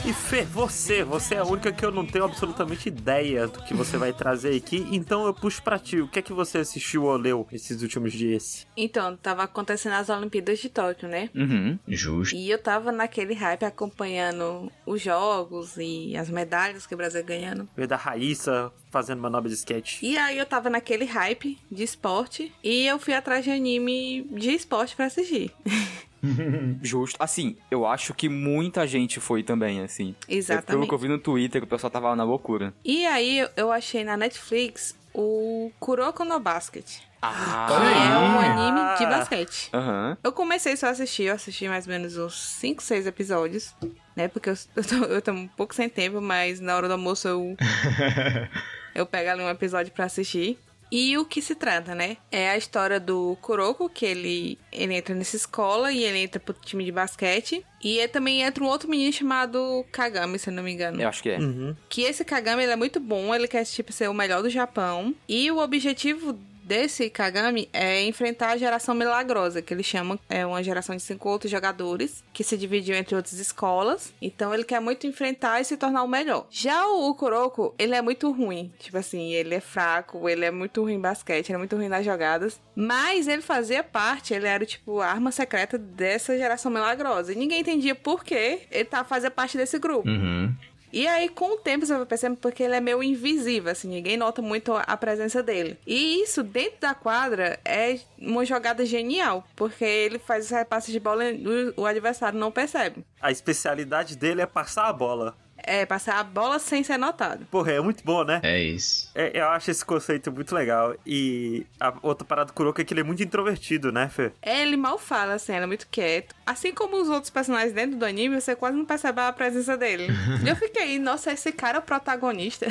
[0.09, 3.75] E Fê, você, você é a única que eu não tenho absolutamente ideia do que
[3.75, 6.01] você vai trazer aqui, então eu puxo pra ti.
[6.01, 8.67] O que é que você assistiu ou leu esses últimos dias?
[8.75, 11.29] Então, tava acontecendo as Olimpíadas de Tóquio, né?
[11.35, 11.79] Uhum.
[11.87, 12.35] Justo.
[12.35, 17.69] E eu tava naquele hype acompanhando os jogos e as medalhas que o Brasil ganhando.
[17.77, 19.99] Veio da Raíssa fazendo manobra de skate.
[20.03, 24.53] E aí eu tava naquele hype de esporte e eu fui atrás de anime de
[24.55, 25.53] esporte pra assistir.
[26.83, 27.17] Justo.
[27.19, 30.15] Assim, eu acho que muita gente foi também, assim.
[30.23, 30.89] É, Pelo Exatamente.
[30.89, 32.73] que eu vi no Twitter, o pessoal tava na loucura.
[32.85, 36.85] E aí eu- eu achei na Netflix o Kuroko no Basket.
[36.85, 37.67] Que Ah!
[38.13, 39.71] é um anime de basquete.
[39.75, 40.17] Aham.
[40.23, 43.75] Eu comecei só a assistir, eu assisti mais ou menos uns 5, 6 episódios,
[44.15, 44.29] né?
[44.29, 47.27] Porque eu, eu, tô, eu tô um pouco sem tempo, mas na hora do almoço
[47.27, 47.57] eu,
[48.95, 50.59] eu pego ali um episódio pra assistir.
[50.91, 52.17] E o que se trata, né?
[52.31, 56.55] É a história do Kuroko, que ele, ele entra nessa escola e ele entra pro
[56.55, 57.65] time de basquete.
[57.83, 61.01] E ele também entra um outro menino chamado Kagami, se eu não me engano.
[61.01, 61.39] Eu acho que é.
[61.39, 61.77] Uhum.
[61.89, 65.15] Que esse Kagami, ele é muito bom, ele quer, tipo, ser o melhor do Japão.
[65.29, 70.63] E o objetivo desse Kagami é enfrentar a geração milagrosa, que ele chama é uma
[70.63, 74.13] geração de cinco outros jogadores que se dividiu entre outras escolas.
[74.21, 76.47] Então ele quer muito enfrentar e se tornar o melhor.
[76.51, 78.71] Já o Kuroko, ele é muito ruim.
[78.79, 81.89] Tipo assim, ele é fraco, ele é muito ruim em basquete, ele é muito ruim
[81.89, 82.61] nas jogadas.
[82.77, 87.33] Mas ele fazia parte, ele era tipo a arma secreta dessa geração milagrosa.
[87.33, 90.07] E ninguém entendia por que ele tá, fazia parte desse grupo.
[90.07, 90.55] Uhum.
[90.93, 94.17] E aí, com o tempo, você vai percebendo porque ele é meio invisível, assim, ninguém
[94.17, 95.79] nota muito a presença dele.
[95.87, 101.01] E isso, dentro da quadra, é uma jogada genial, porque ele faz os repasses de
[101.01, 103.05] bola e o- adversário não percebe.
[103.21, 105.37] A especialidade dele é passar a bola.
[105.69, 107.47] É, passar a bola sem ser notado.
[107.51, 108.41] Porra, é muito bom, né?
[108.43, 109.11] É isso.
[109.15, 110.95] É, eu acho esse conceito muito legal.
[111.07, 114.33] E a outra parada do Kuroko é que ele é muito introvertido, né, Fê?
[114.41, 116.35] É, ele mal fala, assim, ele é muito quieto.
[116.47, 120.07] Assim como os outros personagens dentro do anime, você quase não percebe a presença dele.
[120.47, 122.67] Eu fiquei, nossa, esse cara é o protagonista.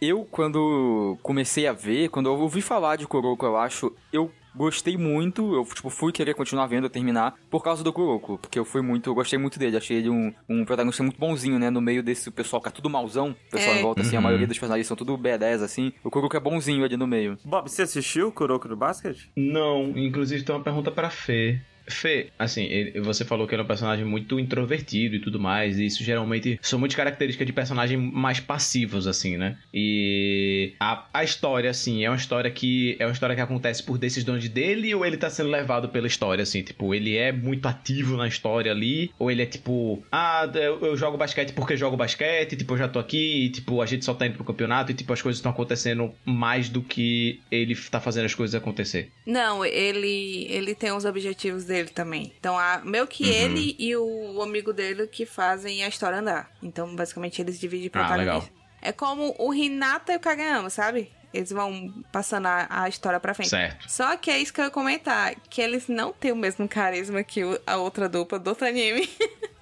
[0.00, 4.96] Eu, quando comecei a ver, quando eu ouvi falar de Kuroko, eu acho, eu gostei
[4.96, 8.80] muito, eu tipo, fui querer continuar vendo, terminar, por causa do Kuroko, porque eu fui
[8.82, 12.02] muito, eu gostei muito dele, achei ele um, um protagonista muito bonzinho, né, no meio
[12.02, 13.78] desse pessoal que é tudo mauzão, o pessoal É.
[13.78, 14.24] em volta, assim, a Uhum.
[14.24, 17.38] maioria dos personagens são tudo B10, assim, o Kuroko é bonzinho ali no meio.
[17.44, 19.30] Bob, você assistiu o Kuroko no basquete?
[19.36, 21.60] Não, inclusive tem uma pergunta pra Fê.
[21.88, 22.68] Fê, assim,
[23.02, 26.58] você falou que ele é um personagem muito introvertido e tudo mais, e isso geralmente
[26.60, 29.56] são muito características de personagens mais passivos, assim, né?
[29.72, 33.98] E a, a história, assim, é uma história que é uma história que acontece por
[33.98, 38.16] decisões dele ou ele tá sendo levado pela história, assim, tipo, ele é muito ativo
[38.16, 42.56] na história ali, ou ele é tipo, ah, eu, eu jogo basquete porque jogo basquete,
[42.56, 44.94] tipo, eu já tô aqui, e tipo, a gente só tá indo pro campeonato e
[44.94, 49.10] tipo, as coisas estão acontecendo mais do que ele tá fazendo as coisas acontecer.
[49.24, 52.32] Não, ele ele tem os objetivos dele também.
[52.38, 53.30] Então, a, meio que Uhum.
[53.30, 56.50] ele e o amigo dele que fazem a história andar.
[56.62, 58.32] Então, basicamente, eles dividem Ah, protagonismo.
[58.34, 58.48] legal.
[58.82, 61.10] É como o Hinata e o Kageyama, sabe?
[61.34, 63.50] Eles vão passando a, a história pra frente.
[63.50, 63.90] Certo.
[63.90, 67.22] Só que é isso que eu ia comentar, que eles não têm o mesmo carisma
[67.22, 69.08] que o- a outra dupla do outro anime.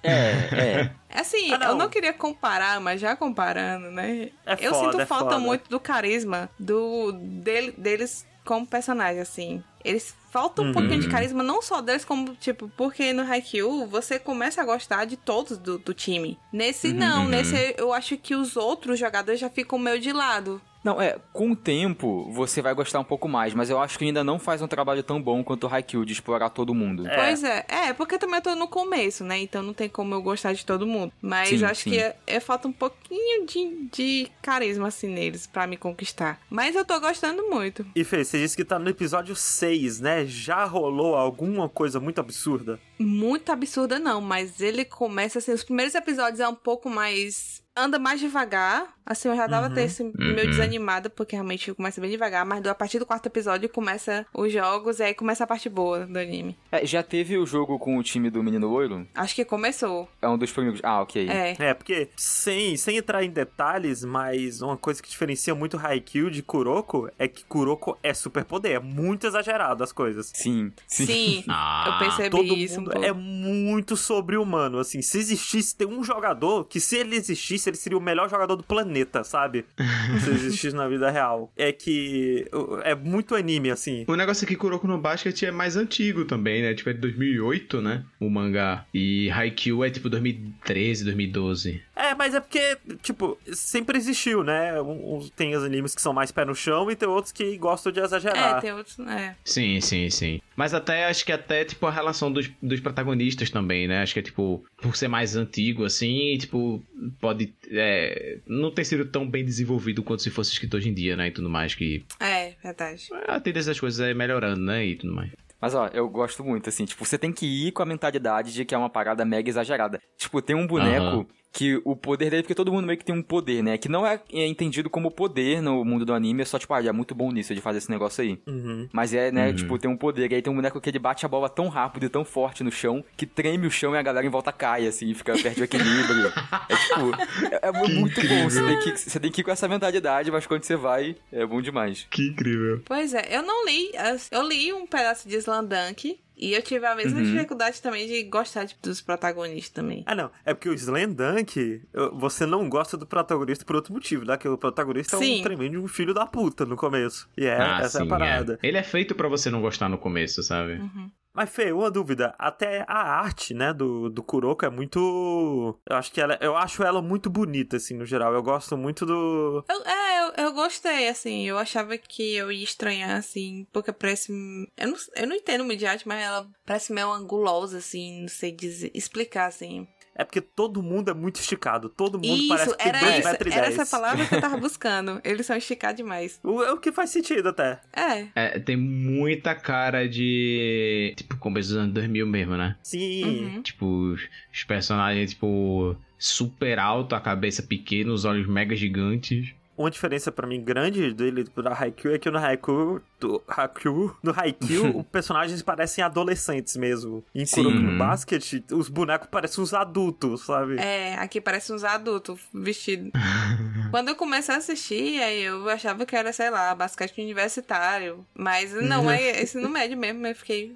[0.03, 0.11] É,
[0.53, 0.91] é.
[1.09, 1.67] Assim, Ah, não.
[1.69, 4.29] eu não queria comparar, mas já comparando, né?
[4.45, 5.39] É eu foda, sinto é falta foda.
[5.39, 9.63] muito do carisma do dele- deles como personagem, assim.
[9.83, 10.73] Eles faltam um Uhum.
[10.73, 15.05] pouquinho de carisma, não só deles, como, tipo, porque no Haikyuu você começa a gostar
[15.05, 16.37] de todos do, do time.
[16.51, 17.23] Nesse, não.
[17.23, 17.29] uhum.
[17.29, 20.61] Nesse, eu acho que os outros jogadores já ficam meio de lado.
[20.83, 24.05] Não, é, com o tempo você vai gostar um pouco mais, mas eu acho que
[24.05, 27.07] ainda não faz um trabalho tão bom quanto o Haikyuu de explorar todo mundo.
[27.07, 27.15] É.
[27.15, 27.65] Pois é.
[27.67, 29.39] É, porque também eu tô no começo, né?
[29.39, 31.11] Então não tem como eu gostar de todo mundo.
[31.19, 31.89] Mas Sim, eu acho sim.
[31.89, 36.39] que é, é falta um pouquinho de, de carisma, assim, neles pra me conquistar.
[36.51, 37.83] Mas eu tô gostando muito.
[37.95, 40.23] E Fê, você disse que tá no episódio 6, né?
[40.25, 42.79] Já rolou alguma coisa muito absurda?
[42.99, 45.51] Muito absurda, não, mas ele começa assim.
[45.51, 47.63] Os primeiros episódios é um pouco mais.
[47.75, 48.94] Anda mais devagar.
[49.05, 49.71] Assim, eu já tava Uhum.
[49.71, 52.45] até assim, meio desanimada, porque realmente começa bem devagar.
[52.45, 56.05] Mas a partir do quarto episódio começa os jogos e aí começa a parte boa
[56.05, 56.57] do anime.
[56.71, 59.07] É, já teve o jogo com o time do Menino Loiro?
[59.13, 60.09] Acho que começou.
[60.21, 60.79] É um dos primeiros.
[60.83, 61.27] Ah, ok.
[61.29, 61.55] É.
[61.59, 66.41] É, porque sem, sem entrar em detalhes, mas uma coisa que diferencia muito Haikyuu de
[66.41, 70.31] Kuroko é que Kuroko é superpoder, é muito exagerado as coisas.
[70.33, 71.05] Sim, sim.
[71.05, 73.07] Sim, Ah, eu percebi Todo isso um mundo pouco.
[73.07, 77.97] é muito sobre-humano, assim, se existisse, tem um jogador que se ele existisse, ele seria
[77.97, 79.65] o melhor jogador do planeta, sabe?
[80.23, 81.51] se existisse na vida real.
[81.57, 82.45] É que
[82.83, 84.05] é muito anime, assim.
[84.07, 86.73] O negócio é que Kuroko no Basket é mais antigo também, né?
[86.73, 88.03] Tipo, é de 2008, né?
[88.19, 88.85] O mangá.
[88.93, 91.81] E Haikyuu é tipo 2013, 2012.
[91.95, 94.79] É, mas é porque, tipo, sempre existiu, né?
[94.81, 97.57] Um- um- tem os animes que são mais pé no chão e tem outros que
[97.57, 98.57] gostam de exagerar.
[98.57, 98.99] É, tem outros.
[98.99, 99.35] É.
[99.43, 100.41] Sim, sim, sim.
[100.55, 104.01] Mas até, acho que até, tipo, a relação dos, dos protagonistas também, né?
[104.01, 106.83] Acho que é, tipo, por ser mais antigo, assim, tipo,
[107.19, 111.15] pode é, não ter sido tão bem desenvolvido quanto se fosse escrito hoje em dia,
[111.15, 111.27] né?
[111.27, 113.07] E tudo mais, que É, verdade.
[113.27, 114.85] a tendência das coisas é melhorando, né?
[114.85, 115.31] E tudo mais.
[115.59, 118.63] Mas ó, eu gosto muito, assim, tipo, você tem que ir com a mentalidade de
[118.65, 119.99] que é uma parada mega exagerada.
[120.17, 121.25] Tipo, tem um boneco Aham.
[121.55, 123.77] Que o poder dele, porque todo mundo meio que tem um poder, né?
[123.77, 126.79] Que não é, é entendido como poder no mundo do anime, é só, tipo, ah,
[126.79, 128.37] ele é muito bom nisso, de fazer esse negócio aí.
[128.45, 128.89] Uhum.
[128.91, 129.55] Mas é, né, Uhum.
[129.55, 130.29] tipo, tem um poder.
[130.29, 132.61] E aí tem um boneco que ele bate a bola tão rápido e tão forte
[132.61, 135.31] no chão que treme o chão e a galera em volta cai, assim, e fica
[135.37, 136.27] perto do equilíbrio.
[136.67, 138.49] é tipo, é, é muito bom.
[138.49, 141.45] Você tem, que, você tem que ir com essa mentalidade, mas quando você vai, é
[141.45, 142.05] bom demais.
[142.11, 142.81] Que incrível.
[142.83, 143.91] Pois é, eu não li.
[144.29, 147.25] Eu li um pedaço de Slandunk, E eu tive a mesma Uhum.
[147.31, 150.03] dificuldade também de gostar de- dos protagonistas também.
[150.05, 150.29] Ah, não.
[150.45, 154.35] É porque o Slam Dunk, eu- você não gosta do protagonista por outro motivo, né?
[154.37, 155.39] Que o protagonista é Sim.
[155.39, 157.29] um tremendo filho da puta no começo.
[157.37, 158.59] E é, ah, essa é sim, a parada.
[158.61, 160.73] Ele é feito pra você não gostar no começo, sabe?
[160.73, 161.09] Uhum.
[161.35, 162.33] Mas, Fê, uma dúvida.
[162.39, 165.77] Até a arte, né, do, do Kuroko é muito...
[165.89, 166.37] Eu acho que ela...
[166.41, 168.33] Eu acho ela muito bonita, assim, no geral.
[168.33, 169.63] Eu gosto muito do...
[169.67, 171.45] Eu, é, eu, eu gostei, assim.
[171.45, 174.31] Eu achava que eu ia estranhar, assim, porque parece.
[174.77, 178.29] Eu não, eu não entendo muito de arte, mas ela parece meio angulosa, assim, não
[178.29, 179.87] sei dizer, explicar, assim.
[180.17, 181.89] É porque todo mundo é muito esticado.
[181.89, 183.27] Todo mundo Isso, parece que tem era 2 isso.
[183.29, 183.79] metros Era 10.
[183.79, 185.19] essa palavra que eu tava buscando.
[185.25, 186.39] Eles são esticados demais.
[186.41, 187.81] O, é o que faz sentido até.
[187.93, 188.27] É.
[188.33, 191.13] É, tem muita cara de.
[191.17, 192.77] Tipo, começo dos anos 2000 mesmo, né?
[192.81, 193.25] Sim.
[193.25, 193.61] Uhum.
[193.61, 194.21] Tipo, os,
[194.53, 199.53] os personagens, tipo, super alto, a cabeça pequena, os olhos mega gigantes.
[199.77, 204.33] Uma diferença pra mim grande dele pra Haikyuu é que no Haikyuu, do Haikyuu no
[204.37, 207.23] Haikyuu, os personagens parecem adolescentes mesmo.
[207.33, 207.63] Em Sim.
[207.63, 207.97] Kuroko no Uhum.
[207.97, 210.77] Basket, os bonecos parecem uns adultos, sabe?
[210.79, 213.11] É, aqui parece uns adultos vestidos.
[213.91, 218.25] Quando eu comecei a assistir, aí eu achava que era, sei lá, basquete universitário.
[218.33, 220.25] Mas não, é ensino médio mesmo.
[220.25, 220.75] Eu fiquei.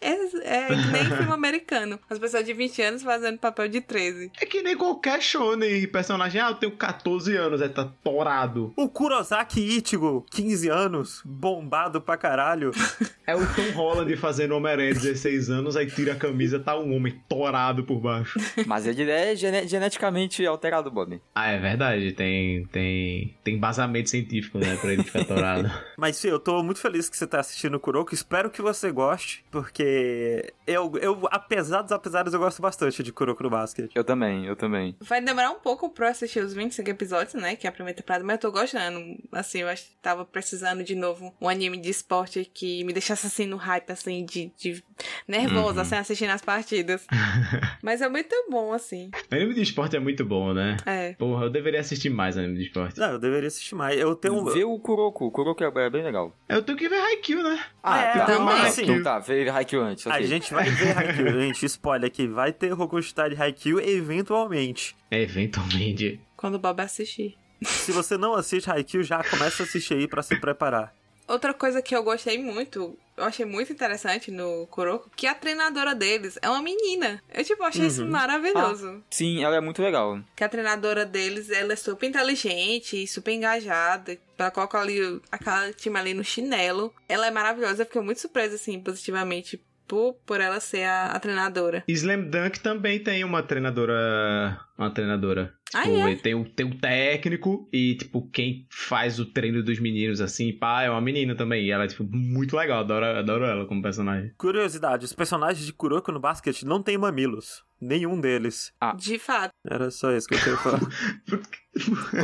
[0.00, 0.12] é,
[0.44, 1.98] é que nem filme americano.
[2.08, 4.30] As pessoas de 20 anos fazendo papel de 13.
[4.40, 6.40] É que nem qualquer shonen personagem.
[6.40, 8.72] Ah, eu tenho 14 anos, aí tá torado.
[8.76, 12.70] O Kurosaki Ichigo, 15 anos, bombado pra caralho.
[13.26, 17.18] É o Tom Holland fazendo Homem-Aranha 16 anos, aí tira a camisa, tá um homem
[17.26, 18.38] torado por baixo.
[18.66, 21.18] Mas ele é gene- geneticamente alterado, Bob.
[21.34, 25.70] Ah, é verdade, tem, tem, tem embasamento científico, né, pra ele ficar torado.
[25.96, 28.12] Mas, Fê, eu tô muito feliz que você tá assistindo o Kuroko.
[28.12, 33.42] Espero que você goste, porque eu, eu apesar dos apesares, eu gosto bastante de Kuroko
[33.42, 33.90] no Basket.
[33.94, 34.94] Eu também, eu também.
[35.00, 37.56] Vai demorar um pouco pra eu assistir os 25 episódios, né?
[37.56, 39.16] Que é a primeira temporada, mas eu tô gostando.
[39.32, 43.26] Assim, eu acho que tava precisando de novo um anime de esporte que me deixasse
[43.26, 44.82] assim no hype, assim, de, de
[45.26, 45.80] nervosa, Uhum.
[45.80, 47.06] assim, assistindo as partidas.
[47.82, 49.10] mas é muito bom, assim.
[49.30, 50.76] anime de esporte é muito bom, né?
[50.86, 51.12] É.
[51.14, 52.98] Porra, eu deveria assistir mais anime de esporte.
[53.00, 53.98] Não, eu deveria assistir mais.
[53.98, 54.44] Eu tenho um...
[54.44, 55.26] Vê o Kuroko.
[55.26, 56.34] O Kuroko é, é bem legal.
[56.48, 57.64] Eu tenho que ver Haikyuu, né?
[57.82, 58.24] Ah, é, tá.
[58.26, 58.54] também.
[58.54, 58.82] Ah, Sim.
[58.82, 60.06] então tá, vê Haikyuu antes.
[60.06, 60.26] A ok.
[60.26, 64.94] gente vai ver Haikyuu, gente, spoiler aqui, vai ter Rokustar de Haikyuu eventualmente.
[65.10, 66.20] Eventualmente.
[66.36, 67.36] Quando o Bob assistir.
[67.62, 70.94] Se você não assiste Haikyuu, já começa a assistir aí pra se preparar.
[71.26, 75.94] Outra coisa que eu gostei muito, eu achei muito interessante no Kuroko, que a treinadora
[75.94, 77.22] deles é uma menina.
[77.32, 78.10] Eu, tipo, achei isso Uhum.
[78.10, 79.02] maravilhoso.
[79.08, 80.20] Sim, ela é muito legal.
[80.36, 84.18] Que a treinadora deles, ela é super inteligente e super engajada.
[84.36, 86.92] Ela coloca ali o- aquela time ali no chinelo.
[87.08, 87.82] Ela é maravilhosa.
[87.82, 89.58] Eu fiquei muito surpresa, assim, positivamente,
[89.94, 91.84] por, por ela ser a, a treinadora.
[91.86, 94.58] Slam Dunk também tem uma treinadora.
[94.76, 95.54] Uma treinadora.
[95.72, 96.10] Ah, Tipo, é?
[96.10, 100.52] ele tem, o, tem o técnico e, tipo, quem faz o treino dos meninos assim,
[100.52, 101.64] pá, é uma menina também.
[101.64, 102.80] E ela é, tipo, muito legal.
[102.80, 104.32] Adoro, adoro ela como personagem.
[104.36, 107.62] Curiosidade, os personagens de Kuroko no Basket não têm mamilos.
[107.80, 108.72] Nenhum deles.
[108.80, 108.94] Ah.
[108.96, 109.52] De fato.
[109.68, 110.80] Era só isso que eu queria falar.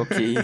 [0.00, 0.34] Ok.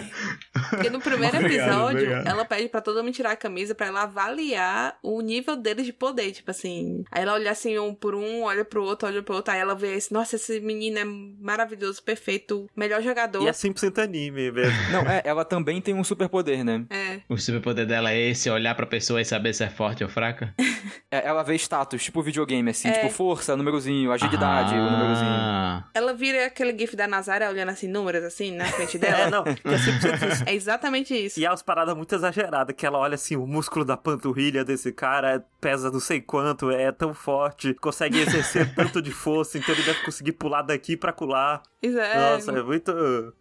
[0.70, 2.26] Porque no primeiro Obrigado, episódio, obrigado.
[2.26, 5.92] ela pede pra todo mundo tirar a camisa pra ela avaliar o nível deles de
[5.92, 6.32] poder.
[6.32, 7.04] Tipo assim.
[7.12, 9.52] Aí ela olha assim um por um, olha pro outro, olha pro outro.
[9.52, 13.42] Aí ela vê esse, nossa, esse menino é maravilhoso, perfeito, melhor jogador.
[13.42, 14.76] e é 100% anime mesmo.
[14.90, 16.84] Não, é, ela também tem um superpoder, né?
[16.90, 17.20] É.
[17.28, 20.54] O superpoder dela é esse, olhar pra pessoa e saber se é forte ou fraca?
[21.08, 22.92] É, ela vê status, tipo videogame, assim, É.
[22.92, 25.28] tipo força, númerozinho, agilidade, o númerozinho.
[25.30, 29.30] Ah, Ela vira aquele gif da Nazaré olhando assim, números assim, na frente É, dela.
[29.30, 30.44] não, é 100% isso.
[30.46, 31.40] É exatamente isso.
[31.40, 34.92] E é umas paradas muito exageradas, que ela olha assim, o músculo da panturrilha desse
[34.92, 39.84] cara pesa não sei quanto, é tão forte, consegue exercer tanto de força, então ele
[39.84, 41.62] deve conseguir pular daqui pra colar.
[41.86, 42.92] Isso é, Nossa, é muito...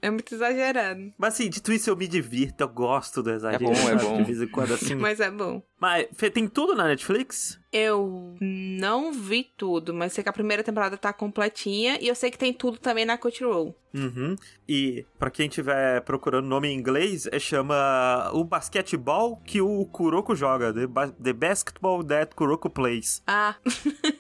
[0.01, 1.13] é muito exagerado.
[1.17, 3.65] Mas assim, dito isso, eu me divirto, eu gosto do exagero.
[3.65, 4.17] É bom, é bom.
[4.17, 4.95] De vez em quando, assim.
[4.95, 5.61] Mas é bom.
[5.79, 7.59] Mas, Fê, tem tudo na Netflix?
[7.71, 12.31] Eu não vi tudo, mas sei que a primeira temporada tá completinha e eu sei
[12.31, 13.75] que tem tudo também na Crunchyroll.
[13.93, 14.35] Uhum.
[14.67, 20.33] E pra quem tiver procurando nome em inglês, é chama o basquetebol que o Kuroko
[20.35, 23.21] joga, The, Ba- the Basketball That Kuroko Plays.
[23.27, 23.55] Ah,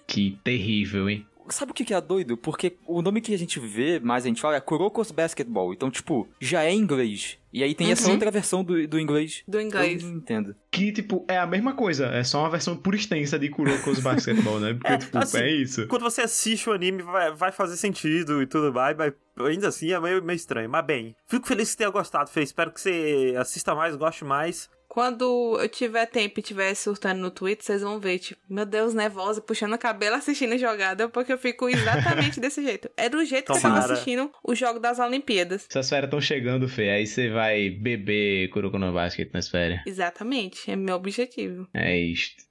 [0.05, 1.25] que terrível, hein?
[1.49, 2.35] Sabe o que que é doido?
[2.37, 5.73] Porque o nome que a gente vê, mais a gente fala, é Kurokos Basketball.
[5.73, 7.37] Então, tipo, já é em inglês.
[7.53, 8.13] E aí tem essa Uhum.
[8.15, 9.41] outra versão do, do inglês.
[9.47, 10.03] do inglês.
[10.03, 10.55] Eu não entendo.
[10.69, 14.59] Que, tipo, é a mesma coisa, é só uma versão por extensa de Kuroko's Basketball,
[14.59, 14.73] né?
[14.73, 15.87] Porque, É, tipo, assim, é isso.
[15.87, 19.91] Quando você assiste o anime, vai, vai fazer sentido e tudo mais, mas ainda assim
[19.91, 20.69] é meio, meio estranho.
[20.69, 22.41] Mas bem, fico feliz que você tenha gostado, Fê.
[22.43, 24.69] Espero que você assista mais, goste mais.
[24.95, 28.93] Quando eu tiver tempo e estiver surtando no Twitter, vocês vão ver, tipo, meu Deus,
[28.93, 32.89] nervosa, puxando o cabelo, assistindo a jogada, porque eu fico exatamente desse jeito.
[32.95, 33.91] É do jeito que eu tava Tomara.
[33.91, 35.67] assistindo o jogo das Olimpíadas.
[35.69, 36.91] Essas férias estão chegando, Fê.
[36.91, 39.81] Aí você vai beber Kuroko no Basket nas férias.
[39.85, 41.67] Exatamente, é meu objetivo.
[41.73, 42.44] É isto.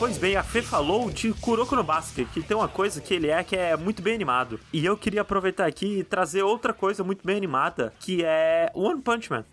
[0.00, 3.28] Pois bem, a Fê falou de Kuroko no Basket, que tem uma coisa que ele
[3.28, 4.58] é que é muito bem animado.
[4.72, 9.02] E eu queria aproveitar aqui e trazer outra coisa muito bem animada, que é One
[9.02, 9.44] Punch Man.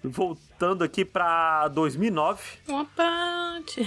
[0.58, 2.42] Voltando aqui pra 2009.
[2.68, 3.86] Uma punch.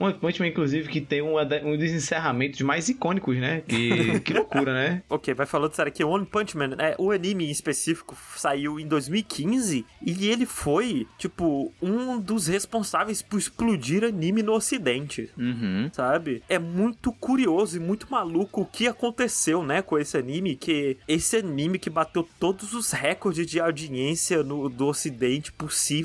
[0.00, 3.60] One Punch Man, inclusive, que tem uma um dos encerramentos mais icônicos, né?
[3.60, 5.02] Que, que loucura, né?
[5.08, 8.86] Ok, vai falando sério aqui, One Punch Man, é, o anime em específico saiu em
[8.88, 15.30] 2015 e ele foi, tipo, um dos responsáveis por explodir anime no ocidente.
[15.38, 15.88] Uhum.
[15.92, 16.42] sabe?
[16.48, 21.36] É muito curioso e muito maluco o que aconteceu, né, com esse anime, que esse
[21.36, 25.52] anime que bateu todos os recordes de audiência no, do ocidente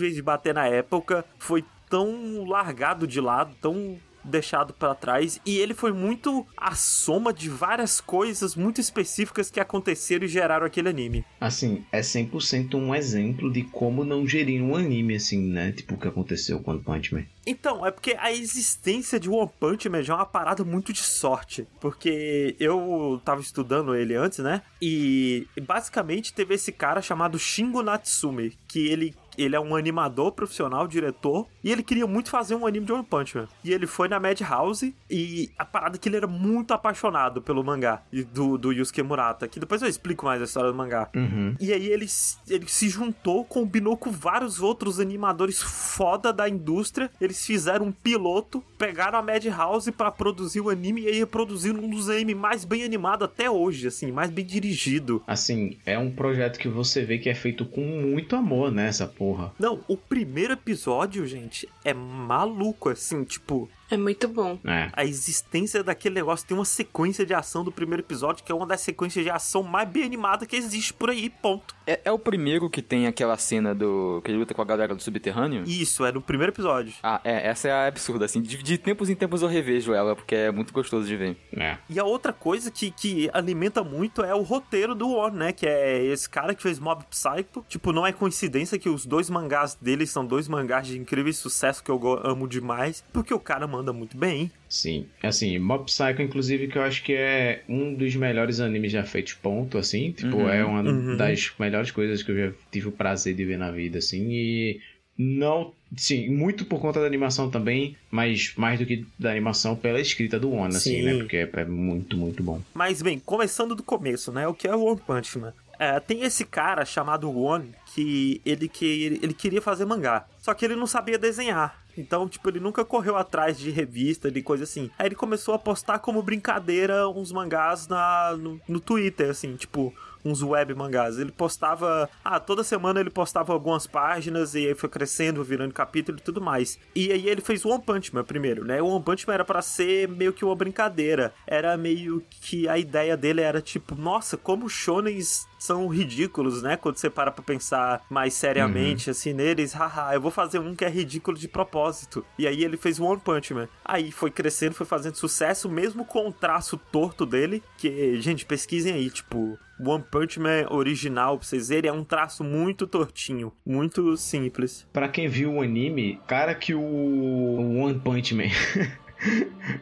[0.04, 5.58] possíveis de bater na época, foi tão largado de lado, tão deixado pra trás e
[5.58, 10.88] ele foi muito a soma de várias coisas muito específicas que aconteceram e geraram aquele
[10.90, 11.26] anime.
[11.42, 15.74] Assim, é 100% um exemplo de como não gerir um anime, assim, né?
[15.74, 17.26] Tipo o que aconteceu com One Punch Man.
[17.46, 21.02] Então, é porque a existência de One Punch Man já é uma parada muito de
[21.02, 21.68] sorte.
[21.82, 24.62] Porque eu tava estudando ele antes, né?
[24.82, 29.14] E basicamente teve esse cara chamado Shingo Natsume, que ele.
[29.38, 33.04] Ele é um animador profissional, diretor, e ele queria muito fazer um anime de One
[33.04, 33.48] Punch Man.
[33.64, 37.64] E ele foi na Madhouse e a parada é que ele era muito apaixonado pelo
[37.64, 41.10] mangá e do, do Yusuke Murata, que depois eu explico mais a história do mangá.
[41.16, 41.56] Uhum.
[41.60, 42.08] E aí ele,
[42.50, 47.10] ele se juntou, combinou com vários outros animadores foda da indústria.
[47.20, 51.90] Eles fizeram um piloto, pegaram a Madhouse pra produzir o anime e aí reproduziram um
[51.90, 55.22] dos animes mais bem animados até hoje, assim, mais bem dirigido.
[55.26, 58.88] Assim, é um projeto que você vê que é feito com muito amor, né?
[58.88, 59.23] Essa porra.
[59.60, 64.60] Não, o primeiro episódio, gente, é maluco, assim, tipo, É muito bom.
[64.66, 64.90] É.
[64.94, 68.66] a existência daquele negócio tem uma sequência de ação do primeiro episódio que é uma
[68.66, 71.76] das sequências de ação mais bem animada que existe por aí, ponto.
[71.86, 74.22] É, é o primeiro que tem aquela cena do.
[74.24, 75.64] que ele luta com a galera do subterrâneo?
[75.66, 76.94] Isso, é no primeiro episódio.
[77.04, 78.42] Ah, é, essa é a absurda, assim.
[78.42, 81.38] De, de tempos em tempos eu revejo ela, porque é muito gostoso de ver.
[81.56, 81.78] É.
[81.90, 85.52] E a outra coisa que, que alimenta muito é o roteiro do One, né?
[85.52, 87.66] Que é esse cara que fez Mob Psycho.
[87.68, 91.84] Tipo, não é coincidência que os dois mangás dele são dois mangás de incrível sucesso
[91.84, 93.04] que eu amo demais.
[93.12, 94.50] Porque o cara manda muito bem.
[94.70, 95.06] Sim.
[95.22, 99.34] Assim, Mob Psycho, inclusive, que eu acho que é um dos melhores animes já feitos,
[99.34, 100.12] ponto, assim.
[100.12, 100.50] Tipo, Uhum.
[100.50, 101.18] é uma Uhum.
[101.18, 104.28] das melhores coisas que eu já tive o prazer de ver na vida, assim.
[104.32, 104.80] E
[105.18, 105.74] não.
[105.96, 110.40] Sim, muito por conta da animação também, mas mais do que da animação pela escrita
[110.40, 111.04] do One, assim, Sim.
[111.04, 111.18] né?
[111.18, 112.60] Porque é, é muito, muito bom.
[112.74, 114.48] Mas bem, começando do começo, né?
[114.48, 115.54] O que é o One Punch Man?
[115.84, 120.64] É, tem esse cara chamado One que ele, que ele queria fazer mangá, só que
[120.64, 121.84] ele não sabia desenhar.
[121.98, 124.90] Então, tipo, ele nunca correu atrás de revista, de coisa assim.
[124.98, 129.94] Aí ele começou a postar como brincadeira uns mangás na, no, no Twitter, assim, tipo,
[130.24, 131.20] uns web mangás.
[131.20, 132.10] Ele postava.
[132.24, 136.42] Ah, toda semana ele postava algumas páginas e aí foi crescendo, virando capítulo e tudo
[136.42, 136.80] mais.
[136.96, 138.82] E aí ele fez One Punch Man primeiro, né?
[138.82, 141.34] O One Punch Man era pra ser meio que uma brincadeira.
[141.48, 146.76] Era meio que a ideia dele era tipo, nossa, como shonens são ridículos, né?
[146.76, 150.84] Quando você para pra pensar mais seriamente, assim, neles, haha, eu vou fazer um que
[150.84, 152.26] é ridículo de propósito.
[152.38, 153.70] E aí ele fez One Punch Man.
[153.86, 158.94] Aí foi crescendo, foi fazendo sucesso, mesmo com o traço torto dele, que, gente, pesquisem
[158.94, 164.16] aí, tipo, One Punch Man original, pra vocês verem, é um traço muito tortinho, muito
[164.18, 164.88] simples.
[164.92, 168.44] Pra quem viu o anime, cara que o o One Punch Man.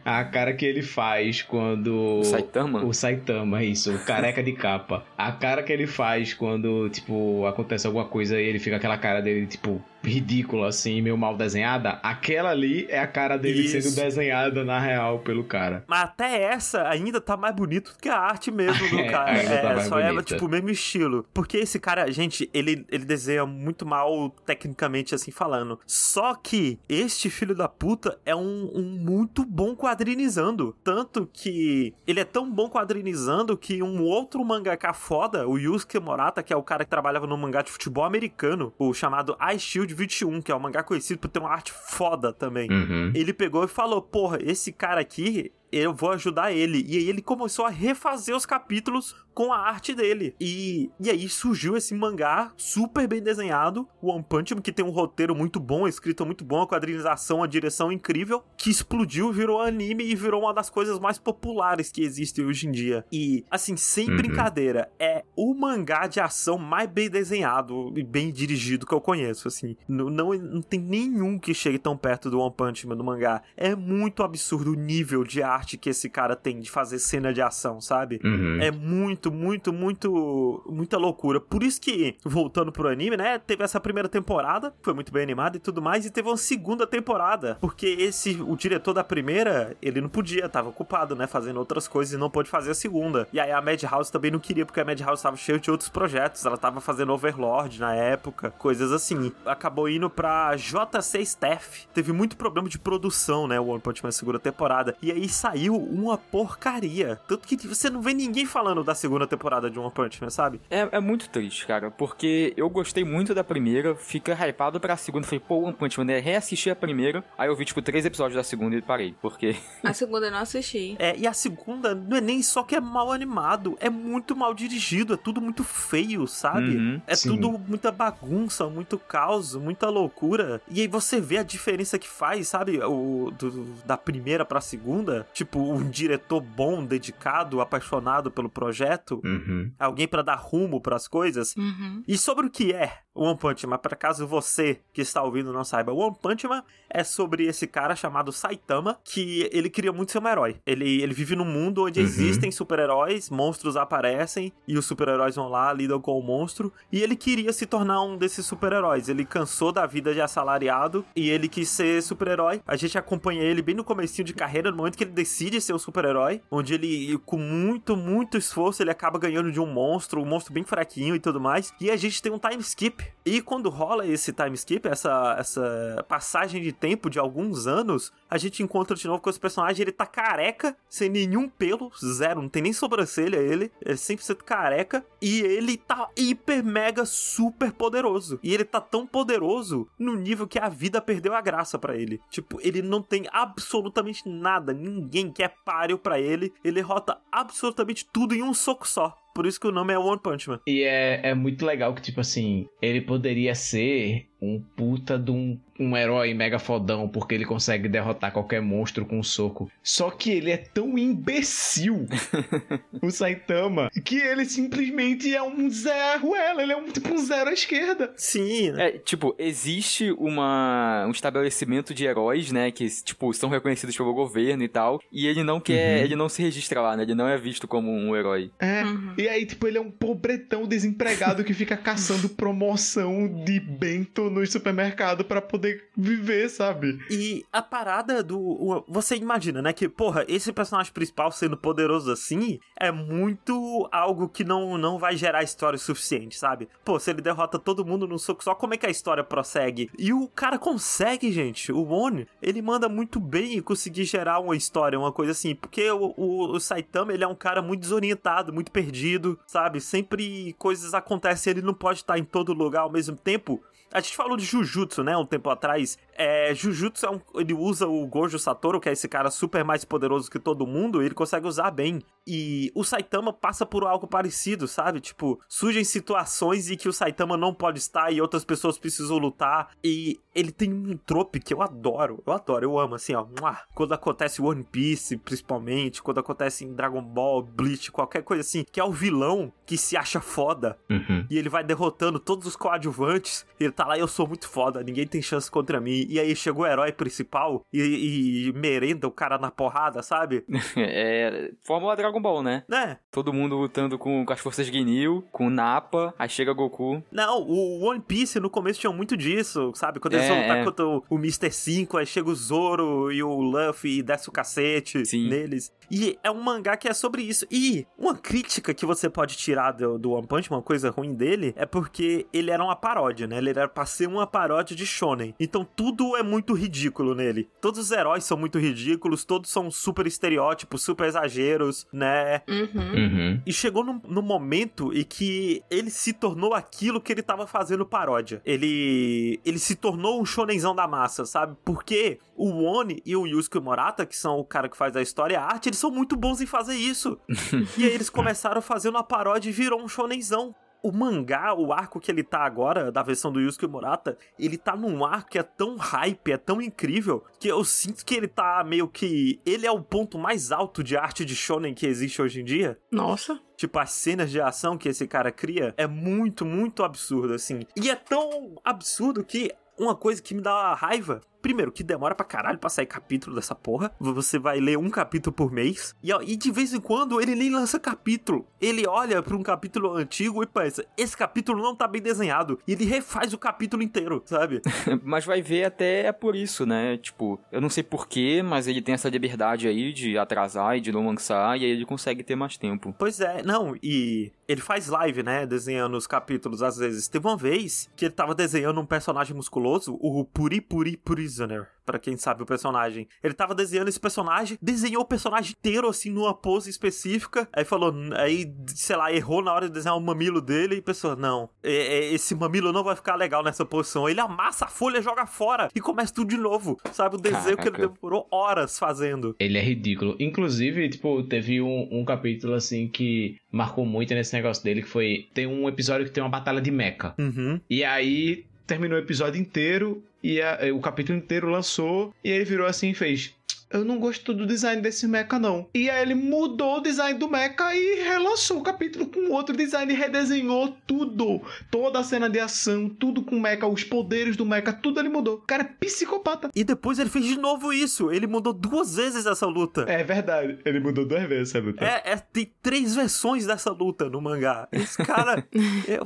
[0.04, 2.20] a cara que ele faz quando.
[2.20, 2.84] O Saitama?
[2.84, 5.04] O Saitama, isso, o careca de capa.
[5.16, 9.20] A cara que ele faz quando, tipo, acontece alguma coisa e ele fica aquela cara
[9.20, 12.00] dele, tipo, ridícula, assim, meio mal desenhada.
[12.02, 13.80] Aquela ali é a cara dele Isso.
[13.90, 15.84] sendo desenhada na real pelo cara.
[15.86, 19.32] Mas até essa ainda tá mais bonito do que a arte mesmo do É, cara.
[19.34, 20.24] tá É, mais só é bonita.
[20.24, 21.26] tipo o mesmo estilo.
[21.32, 25.78] Porque esse cara, gente, ele, ele desenha muito mal tecnicamente assim falando.
[25.86, 30.76] Só que este filho da puta é um, um muito bom quadrinizando.
[30.82, 36.42] Tanto que ele é tão bom quadrinizando que um outro mangaka foda, o Yusuke Morata,
[36.42, 39.91] que é o cara que trabalhava no mangá de futebol americano, o chamado Ice Shield
[39.94, 43.12] 21, que é um mangá conhecido por ter uma arte foda também Uhum.
[43.14, 46.84] ele pegou e falou: Porra, esse cara aqui, eu vou ajudar ele.
[46.86, 50.34] E aí ele começou a refazer os capítulos com a arte dele.
[50.38, 54.90] E, e aí surgiu esse mangá super bem desenhado, One Punch Man, que tem um
[54.90, 60.04] roteiro muito bom, escrita muito bom, a quadrinização, a direção incrível, que explodiu, virou anime
[60.04, 63.04] e virou uma das coisas mais populares que existem hoje em dia.
[63.10, 64.16] E, assim, sem Uhum.
[64.18, 69.48] brincadeira, é o mangá de ação mais bem desenhado e bem dirigido que eu conheço,
[69.48, 69.76] assim.
[69.88, 73.42] Não, não, não tem nenhum que chegue tão perto do One Punch Man no mangá.
[73.56, 77.32] É muito absurdo o nível de arte arte que esse cara tem de fazer cena
[77.32, 78.20] de ação, sabe?
[78.22, 78.58] Uhum.
[78.60, 81.40] É muito, muito, muito, muita loucura.
[81.40, 83.38] Por isso que, voltando pro anime, né?
[83.38, 86.86] Teve essa primeira temporada, foi muito bem animada e tudo mais, e teve uma segunda
[86.86, 87.56] temporada.
[87.60, 91.26] Porque esse, o diretor da primeira, ele não podia, tava ocupado, né?
[91.26, 93.28] Fazendo outras coisas e não pôde fazer a segunda.
[93.32, 96.44] E aí a Madhouse também não queria, porque a Madhouse tava cheia de outros projetos.
[96.44, 99.32] Ela tava fazendo Overlord na época, coisas assim.
[99.46, 101.86] Acabou indo pra JC Staff.
[101.94, 103.60] Teve muito problema de produção, né?
[103.60, 104.96] O One Punch Man segunda temporada.
[105.00, 107.20] E aí saiu uma porcaria.
[107.28, 110.60] Tanto que você não vê ninguém falando da segunda temporada de One Punch Man, sabe?
[110.70, 115.26] É, é muito triste, cara, porque eu gostei muito da primeira, fica hypado pra segunda.
[115.26, 116.18] Falei, pô, One Punch Man, né?
[116.18, 117.24] reassisti a primeira.
[117.36, 119.56] Aí eu vi, tipo, três episódios da segunda e parei, porque.
[119.82, 120.96] A segunda eu não assisti.
[120.98, 124.54] É, e a segunda não é nem só que é mal animado, é muito mal
[124.54, 126.76] dirigido, é tudo muito feio, sabe?
[126.76, 127.28] Uhum, é sim.
[127.30, 130.60] tudo muita bagunça, muito caos, muita loucura.
[130.70, 132.78] E aí você vê a diferença que faz, sabe?
[132.82, 135.26] O, do- da primeira pra segunda.
[135.32, 139.20] Tipo, um diretor bom, dedicado, apaixonado pelo projeto.
[139.24, 139.72] Uhum.
[139.78, 141.54] Alguém pra dar rumo pras coisas.
[141.56, 142.02] Uhum.
[142.06, 145.64] E sobre o que é One Punch Man, para caso você que está ouvindo não
[145.64, 150.18] saiba, One Punch Man é sobre esse cara chamado Saitama, que ele queria muito ser
[150.18, 150.56] um herói.
[150.66, 152.06] Ele, ele vive num mundo onde Uhum.
[152.06, 157.16] existem super-heróis, monstros aparecem e os super-heróis vão lá, lidam com o monstro, e ele
[157.16, 159.08] queria se tornar um desses super-heróis.
[159.08, 162.60] Ele cansou da vida de assalariado e ele quis ser super-herói.
[162.66, 165.72] A gente acompanha ele bem no comecinho de carreira, no momento que ele decide ser
[165.72, 170.24] um super-herói, onde ele, com muito, muito esforço, ele acaba ganhando de um monstro, um
[170.24, 171.72] monstro bem fraquinho e tudo mais.
[171.80, 173.04] E a gente tem um time skip.
[173.24, 178.38] E quando rola esse time skip, essa, essa passagem de tempo de alguns anos, a
[178.38, 182.48] gente encontra de novo com esse personagem, ele tá careca, sem nenhum pelo, zero, não
[182.48, 188.40] tem nem sobrancelha ele, é 100% careca, e ele tá hiper, mega, super poderoso.
[188.42, 192.22] E ele tá tão poderoso no nível que a vida perdeu a graça pra ele.
[192.30, 198.08] Tipo, ele não tem absolutamente nada, ninguém que é páreo pra ele, ele rota absolutamente
[198.10, 199.21] tudo em um soco só.
[199.34, 200.60] Por isso que o nome é One Punch Man.
[200.66, 205.56] E é, é muito legal que, tipo assim, ele poderia ser um puta de um,
[205.78, 209.70] um herói mega fodão, porque ele consegue derrotar qualquer monstro com um soco.
[209.80, 212.06] Só que ele é tão imbecil,
[213.00, 217.50] o Saitama, que ele simplesmente é um Zé Ruela, ele é um tipo um zero
[217.50, 218.12] à esquerda.
[218.16, 218.88] Sim, né?
[218.88, 224.64] É, tipo, existe uma, um estabelecimento de heróis, né, que, tipo, são reconhecidos pelo governo
[224.64, 226.04] e tal, e ele não quer, Uhum.
[226.04, 228.50] ele não se registra lá, né, ele não é visto como um herói.
[228.58, 228.82] É.
[228.82, 229.14] Uhum.
[229.22, 234.44] E aí, tipo, ele é um pobretão desempregado que fica caçando promoção de bento no
[234.44, 236.98] supermercado pra poder viver, sabe?
[237.08, 238.84] E a parada do.
[238.88, 239.72] Você imagina, né?
[239.72, 245.16] Que, porra, esse personagem principal sendo poderoso assim é muito algo que não, não vai
[245.16, 246.68] gerar história o suficiente, sabe?
[246.84, 249.88] Pô, se ele derrota todo mundo num soco só, como é que a história prossegue?
[249.96, 251.70] E o cara consegue, gente.
[251.70, 255.54] O One, ele manda muito bem em conseguir gerar uma história, uma coisa assim.
[255.54, 259.11] Porque o, o, o Saitama, ele é um cara muito desorientado, muito perdido,
[259.46, 259.80] sabe?
[259.80, 263.62] Sempre coisas acontecem, ele não pode estar em todo lugar ao mesmo tempo.
[263.92, 265.98] A gente falou de Jujutsu, né, um tempo atrás.
[266.16, 269.84] É, Jujutsu é um, ele usa o Gojo Satoru, que é esse cara super mais
[269.84, 272.00] poderoso que todo mundo, e ele consegue usar bem.
[272.26, 275.00] E o Saitama passa por algo parecido, sabe?
[275.00, 279.70] Tipo, surgem situações em que o Saitama não pode estar e outras pessoas precisam lutar.
[279.82, 283.26] E ele tem um trope que eu adoro, eu adoro, eu amo, assim, ó.
[283.74, 288.78] Quando acontece One Piece, principalmente, quando acontece em Dragon Ball, Bleach, qualquer coisa assim, que
[288.78, 291.26] é o vilão que se acha foda Uhum.
[291.30, 293.46] e ele vai derrotando todos os coadjuvantes.
[293.58, 296.06] E ele tá lá, eu sou muito foda, ninguém tem chance contra mim.
[296.12, 300.44] E aí chega o herói principal e, e merenda o cara na porrada, sabe?
[300.76, 302.64] É, Fórmula Dragon Ball, né?
[302.68, 302.98] né?
[303.10, 307.02] Todo mundo lutando com, com as forças Ginyu, com Nappa, aí chega Goku.
[307.10, 310.00] Não, o One Piece no começo tinha muito disso, sabe?
[310.00, 310.64] Quando eles É, vão lutar é.
[310.64, 311.50] contra o, o Mr.
[311.50, 315.28] 5, aí chega o Zoro e o Luffy e desce o cacete Sim.
[315.28, 315.72] neles.
[315.90, 317.46] E é um mangá que é sobre isso.
[317.50, 321.52] E uma crítica que você pode tirar do, do One Punch, uma coisa ruim dele,
[321.56, 323.36] é porque ele era uma paródia, né?
[323.38, 325.34] Ele era pra ser uma paródia de Shonen.
[325.38, 327.48] Então tudo é muito ridículo nele.
[327.60, 332.42] Todos os heróis são muito ridículos, todos são super estereótipos, super exageros, né?
[332.48, 332.92] Uhum.
[332.94, 333.42] Uhum.
[333.46, 337.86] E chegou no, no momento em que ele se tornou aquilo que ele tava fazendo
[337.86, 338.40] paródia.
[338.44, 341.56] Ele ele se tornou um shonenzão da massa, sabe?
[341.64, 345.34] Porque o Oni e o Yusuke Morata, que são o cara que faz a história
[345.34, 347.18] e a arte, eles são muito bons em fazer isso.
[347.76, 350.54] e aí eles começaram fazendo a paródia e virou um shonenzão.
[350.82, 354.74] O mangá, o arco que ele tá agora, da versão do Yusuke Murata, ele tá
[354.74, 358.64] num arco que é tão hype, é tão incrível, que eu sinto que ele tá
[358.64, 359.40] meio que.
[359.46, 362.78] Ele é o ponto mais alto de arte de shonen que existe hoje em dia.
[362.90, 363.40] Nossa.
[363.56, 367.60] Tipo, as cenas de ação que esse cara cria é muito, muito absurdo, assim.
[367.76, 372.24] E é tão absurdo que uma coisa que me dá raiva primeiro, que demora pra
[372.24, 373.92] caralho pra sair capítulo dessa porra.
[373.98, 375.94] Você vai ler um capítulo por mês.
[376.02, 378.46] E, ó, e de vez em quando ele nem lança capítulo.
[378.60, 382.58] Ele olha pra um capítulo antigo e pensa: esse capítulo não tá bem desenhado.
[382.66, 384.62] E ele refaz o capítulo inteiro, sabe?
[385.02, 386.96] mas vai ver até é por isso, né?
[386.96, 390.92] Tipo, eu não sei porquê, mas ele tem essa liberdade aí de atrasar e de
[390.92, 391.58] não lançar.
[391.58, 392.94] E aí ele consegue ter mais tempo.
[392.98, 395.46] Pois é, não, e ele faz live, né?
[395.46, 397.08] Desenhando os capítulos às vezes.
[397.08, 400.96] Teve uma vez que ele tava desenhando um personagem musculoso, o Puri Puri
[401.32, 403.08] Prisoner para quem sabe o personagem.
[403.22, 407.48] Ele tava desenhando esse personagem, desenhou o personagem inteiro assim numa pose específica.
[407.52, 411.16] Aí falou, aí, sei lá, errou na hora de desenhar o mamilo dele e pensou:
[411.16, 414.08] "Não, esse mamilo não vai ficar legal nessa posição".
[414.08, 416.78] Ele amassa a folha, joga fora e começa tudo de novo.
[416.92, 417.70] Sabe o desenho Caraca.
[417.70, 419.34] que ele demorou horas fazendo.
[419.38, 420.16] Ele é ridículo.
[420.18, 425.28] Inclusive, tipo, teve um, um capítulo assim que marcou muito nesse negócio dele que foi
[425.34, 427.14] tem um episódio que tem uma batalha de mecha.
[427.18, 427.60] Uhum.
[427.68, 432.66] E aí terminou o episódio inteiro e a, o capítulo inteiro lançou e ele virou
[432.66, 433.34] assim e fez
[433.72, 435.66] eu não gosto do design desse mecha, não.
[435.74, 439.92] E aí ele mudou o design do mecha e relançou o capítulo com outro design
[439.92, 441.40] e redesenhou tudo.
[441.70, 445.36] Toda a cena de ação, tudo com mecha, os poderes do mecha, tudo ele mudou.
[445.36, 446.50] O cara é psicopata.
[446.54, 448.12] E depois ele fez de novo isso.
[448.12, 449.82] Ele mudou duas vezes essa luta.
[449.88, 450.58] É verdade.
[450.64, 451.84] Ele mudou duas vezes essa luta.
[451.84, 454.68] É, é tem três versões dessa luta no mangá.
[454.70, 455.44] Esse cara.
[455.88, 456.00] é,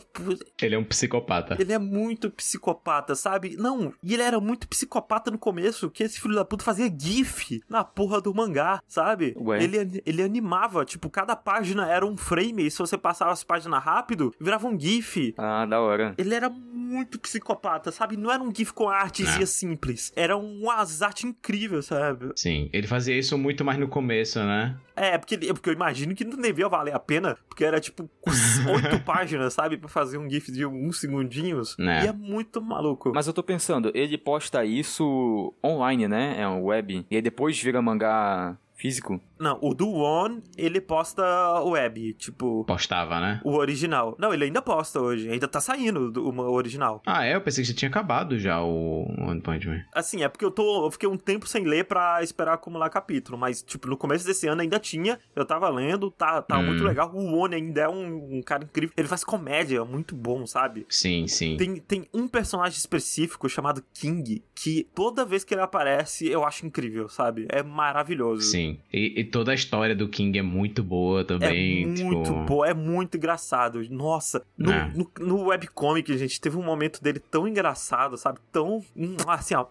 [0.64, 1.56] ele é um psicopata.
[1.58, 3.56] Ele é muito psicopata, sabe?
[3.56, 7.55] Não, e ele era muito psicopata no começo, que esse filho da puta fazia GIF
[7.68, 9.34] na porra do mangá, sabe?
[9.38, 9.62] Ué.
[9.62, 13.82] Ele, ele animava, tipo, cada página era um frame, e se você passava as páginas
[13.82, 15.34] rápido, virava um GIF.
[15.36, 16.14] Ah, da hora.
[16.18, 16.50] Ele era
[16.86, 18.16] muito psicopata, sabe?
[18.16, 19.46] Não era um GIF com artesia Não.
[19.46, 20.12] simples.
[20.14, 22.32] Era um arte incrível, sabe?
[22.36, 24.76] Sim, ele fazia isso muito mais no começo, né?
[24.94, 28.08] É, porque, porque eu imagino que não devia valer a pena, porque era tipo
[28.72, 29.76] oito páginas, sabe?
[29.76, 31.76] Pra fazer um GIF de uns segundinhos.
[31.78, 32.04] É.
[32.04, 33.12] E é muito maluco.
[33.14, 36.40] Mas eu tô pensando, ele posta isso online, né?
[36.40, 37.04] É um web.
[37.10, 39.20] E aí depois vira mangá físico?
[39.38, 41.22] Não, o do One, ele posta
[41.62, 42.64] web, tipo...
[42.64, 43.40] Postava, né?
[43.44, 44.16] O original.
[44.18, 45.30] Não, ele ainda posta hoje.
[45.30, 47.02] Ainda tá saindo do, o original.
[47.06, 47.34] Ah, é?
[47.34, 49.82] Eu pensei que já tinha acabado já o One Punch Man.
[49.94, 50.86] Assim, é porque eu tô...
[50.86, 53.36] Eu fiquei um tempo sem ler pra esperar acumular capítulo.
[53.38, 55.18] Mas, tipo, no começo desse ano ainda tinha.
[55.34, 56.66] Eu tava lendo, tá, tá hum.
[56.66, 57.12] muito legal.
[57.14, 58.94] O One ainda é um, um, cara incrível.
[58.96, 60.86] Ele faz comédia, muito bom, sabe?
[60.88, 61.56] Sim, sim.
[61.56, 66.66] Tem, tem um personagem específico chamado King, que toda vez que ele aparece, eu acho
[66.66, 67.46] incrível, sabe?
[67.50, 68.42] É maravilhoso.
[68.42, 68.78] Sim.
[68.92, 71.82] E, e toda a história do King é muito boa também.
[71.82, 72.44] É muito tipo...
[72.44, 73.82] boa, é muito engraçado.
[73.90, 74.90] Nossa, no, é.
[74.94, 78.38] no, no webcomic, gente, teve um momento dele tão engraçado, sabe?
[78.50, 78.84] Tão,
[79.26, 79.66] assim, ó,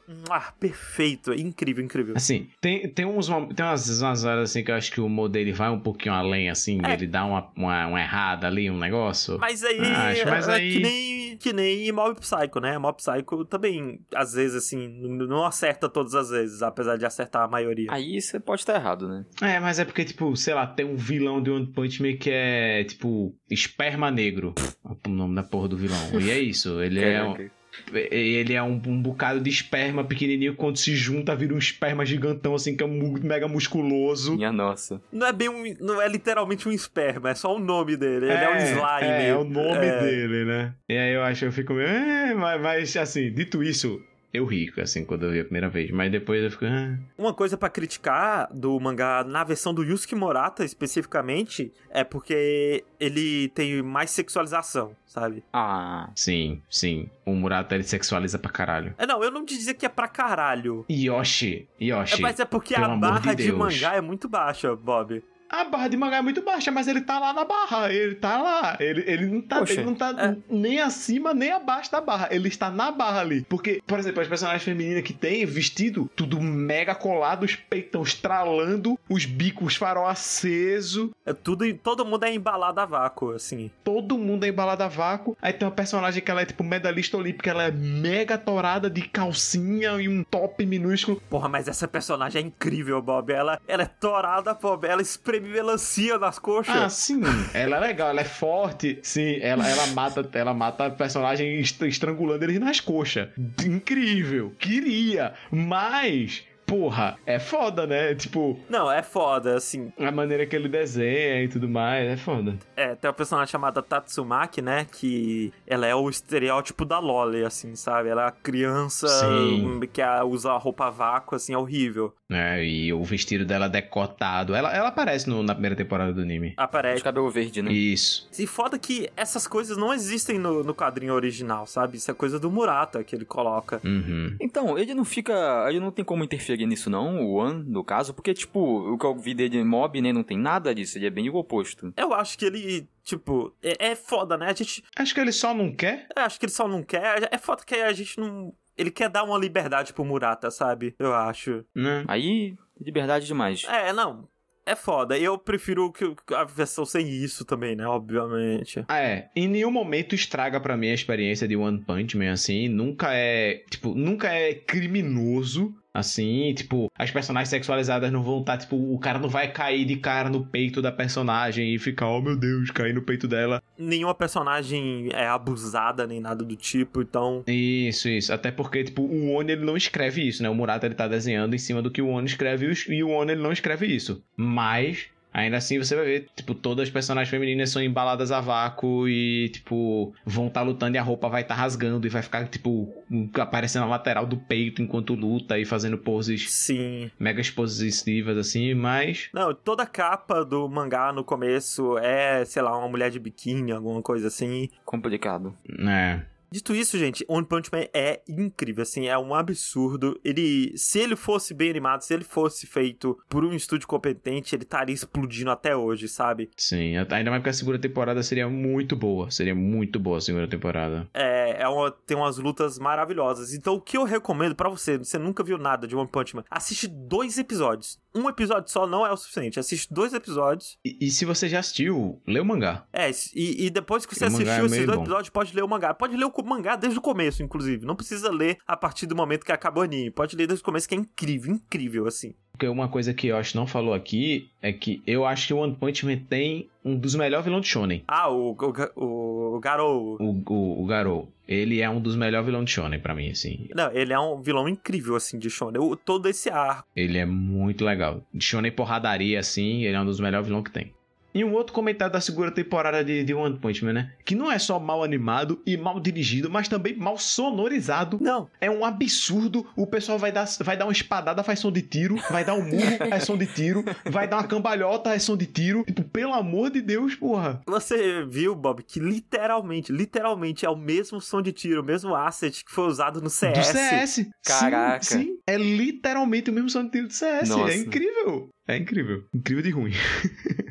[0.59, 1.31] perfeito.
[1.31, 2.15] É incrível, incrível.
[2.15, 5.29] Assim, tem, tem, uns, tem umas, umas horas assim que eu acho que o humor
[5.29, 6.93] dele vai um pouquinho além, assim, é.
[6.93, 9.37] ele dá uma, uma, uma, errada ali, um negócio.
[9.39, 10.73] Mas aí, acho, mas aí...
[10.73, 12.77] que nem, que nem Mob Psycho, né?
[12.77, 17.47] Mob Psycho também, às vezes, assim, não acerta todas as vezes, apesar de acertar a
[17.47, 17.87] maioria.
[17.89, 19.25] Aí você pode estar errado, né?
[19.41, 22.29] É, mas é porque, tipo, sei lá, tem um vilão de One Punch Man que
[22.31, 24.53] é, tipo, esperma negro.
[24.83, 26.19] o nome da porra do vilão.
[26.19, 26.81] E é isso.
[26.81, 27.23] Ele é.
[27.23, 27.49] Um,
[27.93, 32.55] ele é um, um, bocado de esperma pequenininho, quando se junta vira um esperma gigantão,
[32.55, 34.35] assim, que é um mega musculoso.
[34.35, 35.01] Minha nossa.
[35.11, 35.63] Não é bem um.
[35.79, 38.25] Não é literalmente um esperma, é só o nome dele.
[38.25, 39.13] Ele é, é um slime.
[39.13, 39.99] É, é o nome é.
[39.99, 40.73] dele, né?
[40.89, 41.87] E aí eu acho, eu fico meio.
[41.87, 44.01] É, mas, mas assim, dito isso,
[44.35, 45.91] eu ri, assim, quando eu vi a primeira vez.
[45.91, 46.65] Mas depois eu fico.
[46.65, 46.97] Ah.
[47.17, 53.49] Uma coisa para criticar do mangá na versão do Yusuke Morata, especificamente, é porque ele
[53.49, 55.43] tem mais sexualização, sabe?
[55.51, 56.09] Ah.
[56.15, 57.09] Sim, sim.
[57.25, 58.93] O Murata ele sexualiza pra caralho.
[58.97, 60.85] É, não, eu não dizer que é pra caralho.
[60.89, 62.15] Yoshi, Yoshi.
[62.15, 65.23] É, mas é porque a barra de, de mangá é muito baixa, Bob.
[65.55, 67.91] A barra de mangá é muito baixa, mas ele tá lá na barra.
[67.91, 68.75] Ele tá lá.
[68.77, 70.35] Ele, ele não tá, ele não tá é.
[70.49, 72.27] nem acima nem abaixo da barra.
[72.29, 73.45] Ele está na barra ali.
[73.47, 78.99] Porque, por exemplo, as personagens femininas que tem vestido tudo mega colado, os peitão estralando,
[79.07, 81.11] os bicos farol aceso.
[81.25, 83.71] É tudo, todo mundo é embalado a vácuo, assim.
[83.81, 85.37] Todo mundo é embalado a vácuo.
[85.41, 89.03] Aí tem uma personagem que ela é tipo medalhista olímpica, ela é mega torada de
[89.03, 91.21] calcinha e um top minúsculo.
[91.29, 93.31] Porra, mas essa personagem é incrível, Bob.
[93.31, 94.85] Ela, ela é torada, Bob.
[94.85, 96.75] Ela espreme espreme melancia nas coxas.
[96.75, 97.21] Ah, sim.
[97.53, 98.99] Ela é legal, ela é forte.
[99.03, 103.29] Sim, ela, ela mata ela mata personagem estrangulando eles nas coxas.
[103.65, 104.53] Incrível.
[104.57, 105.33] Queria.
[105.51, 108.13] Mas porra, é foda, né?
[108.15, 109.91] Tipo, Não, é foda, assim.
[109.99, 112.55] a maneira que ele desenha e tudo mais, é foda.
[112.75, 114.85] É, tem uma personagem chamada Tatsumaki, né?
[114.91, 118.09] Que ela é o estereótipo da Loli, assim, sabe?
[118.09, 119.79] Ela é a criança Sim.
[119.91, 122.13] que usa a roupa vácuo, assim, é horrível.
[122.31, 124.55] É, e o vestido dela decotado.
[124.55, 126.49] Ela, ela aparece no- na primeira temporada do anime.
[126.49, 127.03] De Aparece.
[127.03, 127.71] cabelo verde, né?
[127.71, 128.27] Isso.
[128.37, 131.97] E foda que essas coisas não existem no, no quadrinho original, sabe?
[131.97, 133.79] Isso é coisa do Murata que ele coloca.
[133.83, 134.35] Uhum.
[134.39, 135.65] Então, ele não fica.
[135.69, 139.05] Ele não tem como interferir nisso, não, o One, no caso, porque, tipo, o que
[139.05, 141.91] eu vi dele em mob, né, não tem nada disso, ele é bem o oposto.
[141.97, 144.47] Eu acho que ele, tipo, é, é foda, né?
[144.47, 144.83] A gente.
[144.95, 146.07] Acho que ele só não quer.
[146.15, 147.27] Eu acho que ele só não quer.
[147.31, 148.53] É foda que a gente não.
[148.77, 150.95] Ele quer dar uma liberdade pro Murata, sabe?
[150.99, 151.65] Eu acho.
[151.73, 152.03] Né?
[152.07, 153.63] Aí, liberdade demais.
[153.65, 154.27] É, não.
[154.65, 155.17] É foda.
[155.17, 156.03] Eu prefiro que
[156.33, 157.85] a versão sem isso também, né?
[157.85, 158.83] Obviamente.
[158.87, 159.29] Ah, é.
[159.35, 162.67] Em nenhum momento estraga pra mim a experiência de One Punch Man, assim.
[162.67, 163.63] Nunca é.
[163.69, 165.75] Tipo, nunca é criminoso.
[165.95, 169.95] Assim, tipo, as personagens sexualizadas não vão estar, tipo, o cara não vai cair de
[169.95, 173.63] cara no peito da personagem e ficar, oh meu Deus, cair no peito dela.
[173.77, 177.45] Nenhuma personagem é abusada nem nada do tipo, então.
[177.47, 178.33] Isso, isso.
[178.33, 180.49] Até porque, tipo, o Ono ele não escreve isso, né?
[180.49, 183.31] O Murata ele tá desenhando em cima do que o Ono escreve e o Ono
[183.31, 184.21] ele não escreve isso.
[184.35, 189.07] Mas, ainda assim você vai ver, tipo, todas as personagens femininas são embaladas a vácuo
[189.07, 192.93] e, tipo, vão estar lutando e a roupa vai estar rasgando e vai ficar, tipo,
[193.39, 197.11] aparecendo na lateral do peito enquanto luta e fazendo poses Sim.
[197.19, 199.29] mega expositivas, assim, mas.
[199.33, 204.01] Não, toda capa do mangá no começo é, sei lá, uma mulher de biquíni, alguma
[204.01, 204.69] coisa assim.
[204.85, 205.55] Complicado.
[205.87, 206.34] É.
[206.51, 210.19] Dito isso, gente, One Punch Man é incrível, assim, é um absurdo.
[210.23, 214.63] Ele, se ele fosse bem animado, se ele fosse feito por um estúdio competente, ele
[214.63, 216.49] estaria explodindo até hoje, sabe?
[216.55, 219.29] Sim, ainda mais porque a segunda temporada seria muito boa.
[219.29, 221.07] Seria muito boa a segunda temporada.
[221.13, 223.53] É, é uma, tem umas lutas maravilhosas.
[223.53, 226.43] Então, o que eu recomendo pra você, você nunca viu nada de One Punch Man,
[226.49, 227.99] assiste dois episódios.
[228.15, 229.59] Um episódio só não é o suficiente.
[229.59, 230.77] Assiste dois episódios.
[230.85, 232.85] E, e se você já assistiu, lê o mangá.
[232.93, 235.03] É, e, e depois que você é assistiu esses meio dois bom.
[235.03, 235.93] episódios, pode ler o mangá.
[235.93, 237.85] Pode ler o mangá desde o começo, inclusive.
[237.85, 240.09] Não precisa ler a partir do momento que acaba o anime.
[240.09, 242.33] Pode ler desde o começo, que é incrível, incrível, assim.
[242.55, 245.53] Porque uma coisa que eu acho que não falou aqui é que eu acho que
[245.53, 248.03] o One Punch Man tem um dos melhores vilões de Shonen.
[248.07, 248.55] Ah, o,
[248.95, 250.15] o, o Garou.
[250.21, 251.29] O, o, o Garou.
[251.47, 253.67] Ele é um dos melhores vilões de Shonen pra mim, assim.
[253.75, 255.81] Não, ele é um vilão incrível, assim, de Shonen.
[255.81, 256.87] O- todo esse arco.
[256.95, 258.21] Ele é muito legal.
[258.33, 260.93] De Shonen porradaria, assim, ele é um dos melhores vilões que tem.
[261.35, 264.13] E um outro comentário da segunda temporada de, de One Punch Man, né?
[264.23, 268.17] Que não é só mal animado e mal dirigido, mas também mal sonorizado.
[268.21, 269.67] Não, É um absurdo.
[269.75, 272.15] O pessoal vai dar, vai dar uma espadada, faz som de tiro.
[272.31, 273.83] Vai dar um murro, é som de tiro.
[274.05, 275.83] Vai dar uma cambalhota, é som de tiro.
[275.83, 277.61] Tipo, pelo amor de Deus, porra.
[277.67, 282.63] Você viu, Bob, que literalmente, literalmente é o mesmo som de tiro, o mesmo asset
[282.63, 283.57] que foi usado no CS.
[283.57, 284.29] Do CS.
[284.45, 285.03] Caraca.
[285.03, 285.37] Sim, sim.
[285.45, 287.49] É literalmente o mesmo som de tiro do CS.
[287.49, 287.73] Nossa.
[287.73, 288.49] É incrível.
[288.67, 289.23] É incrível.
[289.33, 289.91] Incrível de ruim.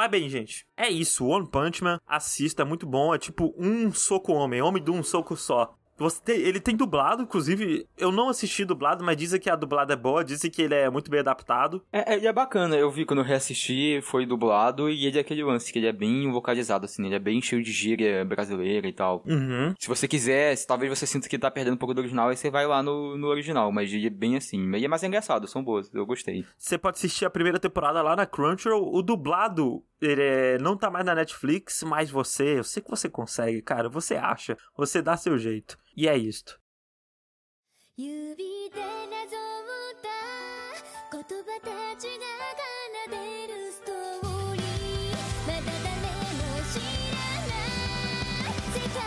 [0.00, 1.26] Mas bem, gente, é isso.
[1.26, 3.14] One Punch Man, assista, é muito bom.
[3.14, 5.74] É tipo um soco homem, homem de um soco só.
[5.98, 9.92] Você tem- ele tem dublado, inclusive, eu não assisti dublado, mas dizem que a dublada
[9.92, 11.84] é boa, dizem que ele é muito bem adaptado.
[11.92, 15.20] É, é, ele é bacana, eu vi quando eu reassisti, foi dublado, e ele é
[15.20, 18.88] aquele lance, que ele é bem vocalizado, assim, ele é bem cheio de gíria brasileira
[18.88, 19.22] e tal.
[19.26, 19.74] Uhum.
[19.78, 22.36] Se você quiser, se talvez você sinta que tá perdendo um pouco do original, aí
[22.38, 24.74] você vai lá no, no original, mas ele é bem assim.
[24.76, 26.46] E é mais engraçado, são boas, eu gostei.
[26.56, 28.90] Você pode assistir a primeira temporada lá na Crunchyroll.
[28.90, 33.09] O dublado, ele é- não tá mais na Netflix, mas você, eu sei que você
[33.09, 33.89] consegue, cara.
[33.89, 35.77] Você acha, você dá seu jeito.
[35.95, 36.59] E é isto.
[37.97, 38.35] 指
[38.71, 39.37] でなぞ
[39.93, 42.25] った言葉たちが
[43.05, 44.63] 奏でるストーリー
[45.47, 46.43] まだ誰も
[46.73, 46.75] 知
[47.15, 48.99] らない世界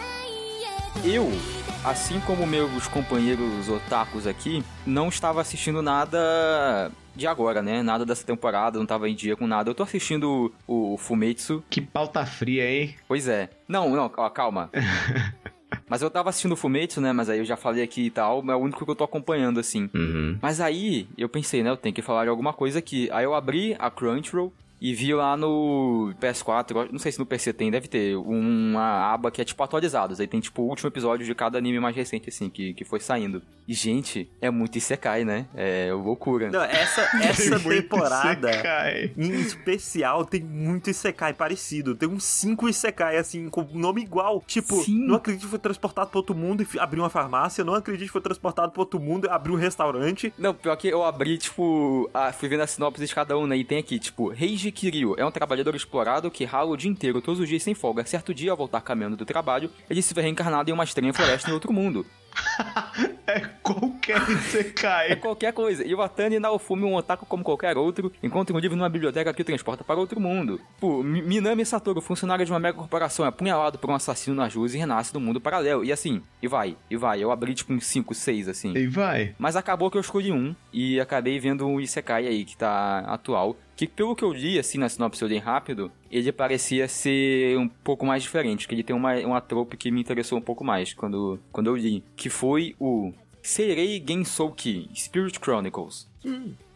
[0.64, 7.83] へと Eu, assim como meus companheiros otakus aqui, não estava assistindo nada de agora, né?
[7.83, 9.69] Nada dessa temporada, não tava em dia com nada.
[9.69, 11.63] Eu tô assistindo o, o Fumetsu.
[11.69, 12.95] Que pauta fria, hein?
[13.07, 13.49] Pois é.
[13.67, 14.69] Não, não, ó, calma.
[15.89, 17.11] Mas eu tava assistindo o Fumetsu, né?
[17.11, 19.59] Mas aí eu já falei aqui e tal, é o único que eu tô acompanhando,
[19.59, 19.89] assim.
[19.93, 20.37] Uhum.
[20.41, 21.69] Mas aí eu pensei, né?
[21.69, 23.09] Eu tenho que falar de alguma coisa aqui.
[23.11, 24.53] Aí eu abri a Crunchyroll
[24.83, 29.13] e vi lá no PS4, eu não sei se no PC tem, deve ter, uma
[29.13, 30.19] aba que é tipo atualizados.
[30.19, 32.99] Aí tem tipo o último episódio de cada anime mais recente, assim, que, que foi
[32.99, 33.41] saindo.
[33.65, 35.45] E, gente, é muito Isekai, né?
[35.55, 36.51] É loucura.
[36.51, 38.51] Não, essa, essa temporada.
[38.51, 39.13] Isekai.
[39.17, 41.95] Em especial, tem muito Isekai parecido.
[41.95, 44.43] Tem uns 5 Isekai, assim, com nome igual.
[44.45, 45.07] Tipo, Sim.
[45.07, 47.63] não acredito que foi transportado pra outro mundo e abriu uma farmácia.
[47.63, 50.33] Não acredito que foi transportado pra outro mundo e abriu um restaurante.
[50.37, 53.55] Não, pior que eu abri, tipo, a, fui vendo a sinopse de cada um, né?
[53.55, 57.21] E tem aqui, tipo, Reiji Kiryu é um trabalhador explorado que rala o dia inteiro,
[57.21, 58.05] todos os dias sem folga.
[58.05, 61.49] Certo dia, ao voltar caminhando do trabalho, ele se vê reencarnado em uma estranha floresta
[61.49, 62.05] em outro mundo.
[63.25, 65.15] É Qualquer É Isekai.
[65.15, 65.83] qualquer coisa.
[65.85, 69.41] E o Atani Naofumi, um otaku como qualquer outro, encontra um livro numa biblioteca que
[69.41, 70.59] o transporta para outro mundo.
[70.79, 74.53] Pô, Mi- Minami Satoru, funcionário de uma mega corporação, é apunhalado por um assassino nas
[74.53, 75.83] ruas e renasce no mundo paralelo.
[75.85, 77.23] E assim, e vai, e vai.
[77.23, 78.73] Eu abri tipo uns 5, 6, assim.
[78.75, 79.33] E vai.
[79.39, 83.55] Mas acabou que eu escolhi um e acabei vendo um Isekai aí que tá atual.
[83.75, 88.05] Que pelo que eu li, assim, na sinopse eu rápido, ele parecia ser um pouco
[88.05, 88.67] mais diferente.
[88.67, 91.75] Que ele tem uma, uma trope que me interessou um pouco mais quando, quando eu
[91.75, 92.03] li.
[92.15, 93.11] Que foi o
[93.41, 96.07] Seirei Gensouki Spirit Chronicles.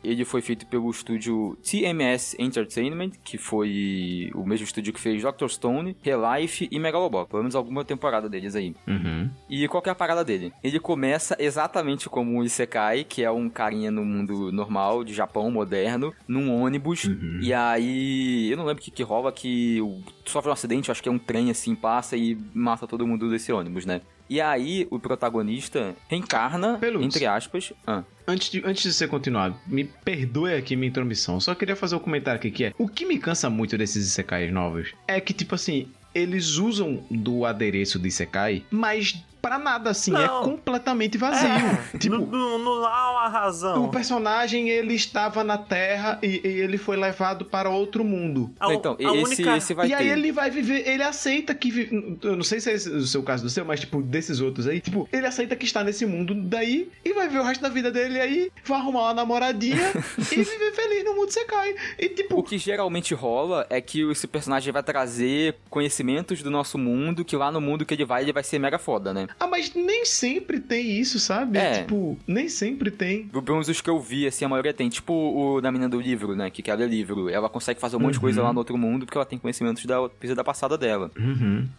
[0.03, 5.47] Ele foi feito pelo estúdio TMS Entertainment, que foi o mesmo estúdio que fez Dr.
[5.47, 7.29] Stone, Relife e Megalobox.
[7.29, 8.75] Pelo menos alguma temporada deles aí.
[8.87, 9.29] Uhum.
[9.49, 10.53] E qual que é a parada dele?
[10.63, 15.49] Ele começa exatamente como o Isekai, que é um carinha no mundo normal, de Japão
[15.51, 17.03] moderno, num ônibus.
[17.41, 18.49] E aí.
[18.51, 20.01] Eu não lembro o que, que rola, que o-
[20.31, 23.51] sofre um acidente, acho que é um trem assim, passa e mata todo mundo desse
[23.51, 24.01] ônibus, né?
[24.29, 27.05] E aí o protagonista reencarna, Pelutz.
[27.05, 27.71] entre aspas.
[27.85, 31.39] Ah, Antes de, antes de ser continuado, me perdoe aqui minha intromissão.
[31.39, 34.51] Só queria fazer um comentário aqui que é: o que me cansa muito desses Isekais
[34.51, 40.13] novos é que, tipo assim, eles usam do adereço de Isekai, mas pra nada assim,
[40.15, 40.43] é Não.
[40.43, 41.47] completamente vazio.
[41.47, 43.85] É, tipo, não, não, não há uma razão.
[43.85, 48.51] o personagem ele estava na Terra e, e ele foi levado para outro mundo.
[48.59, 49.95] A- então, a esse, única- esse vai e ter.
[49.95, 51.71] aí ele vai viver, ele aceita que.
[51.71, 54.67] vi- Eu não sei se é o seu caso do seu, mas tipo, desses outros
[54.67, 57.69] aí, tipo, ele aceita que está nesse mundo daí e vai ver o resto da
[57.69, 59.91] vida dele aí, vai arrumar uma namoradinha
[60.31, 61.75] e viver feliz no mundo Sekai.
[61.99, 66.77] E O tipo, que geralmente rola é que esse personagem vai trazer conhecimentos do nosso
[66.77, 69.27] mundo, que lá no mundo que ele vai, ele vai ser mega foda, né?
[69.39, 71.57] Ah, mas nem sempre tem isso, sabe?
[71.57, 71.79] É.
[71.81, 73.27] Tipo, nem sempre tem.
[73.27, 74.89] Pelo menos os que eu vi, assim, a maioria tem.
[74.89, 76.49] Tipo o da menina do livro, né?
[76.49, 77.29] Que quer ler livro.
[77.29, 78.47] Ela consegue fazer um monte de coisa Uhum.
[78.47, 81.11] lá no outro mundo porque ela tem conhecimentos da vida passada dela.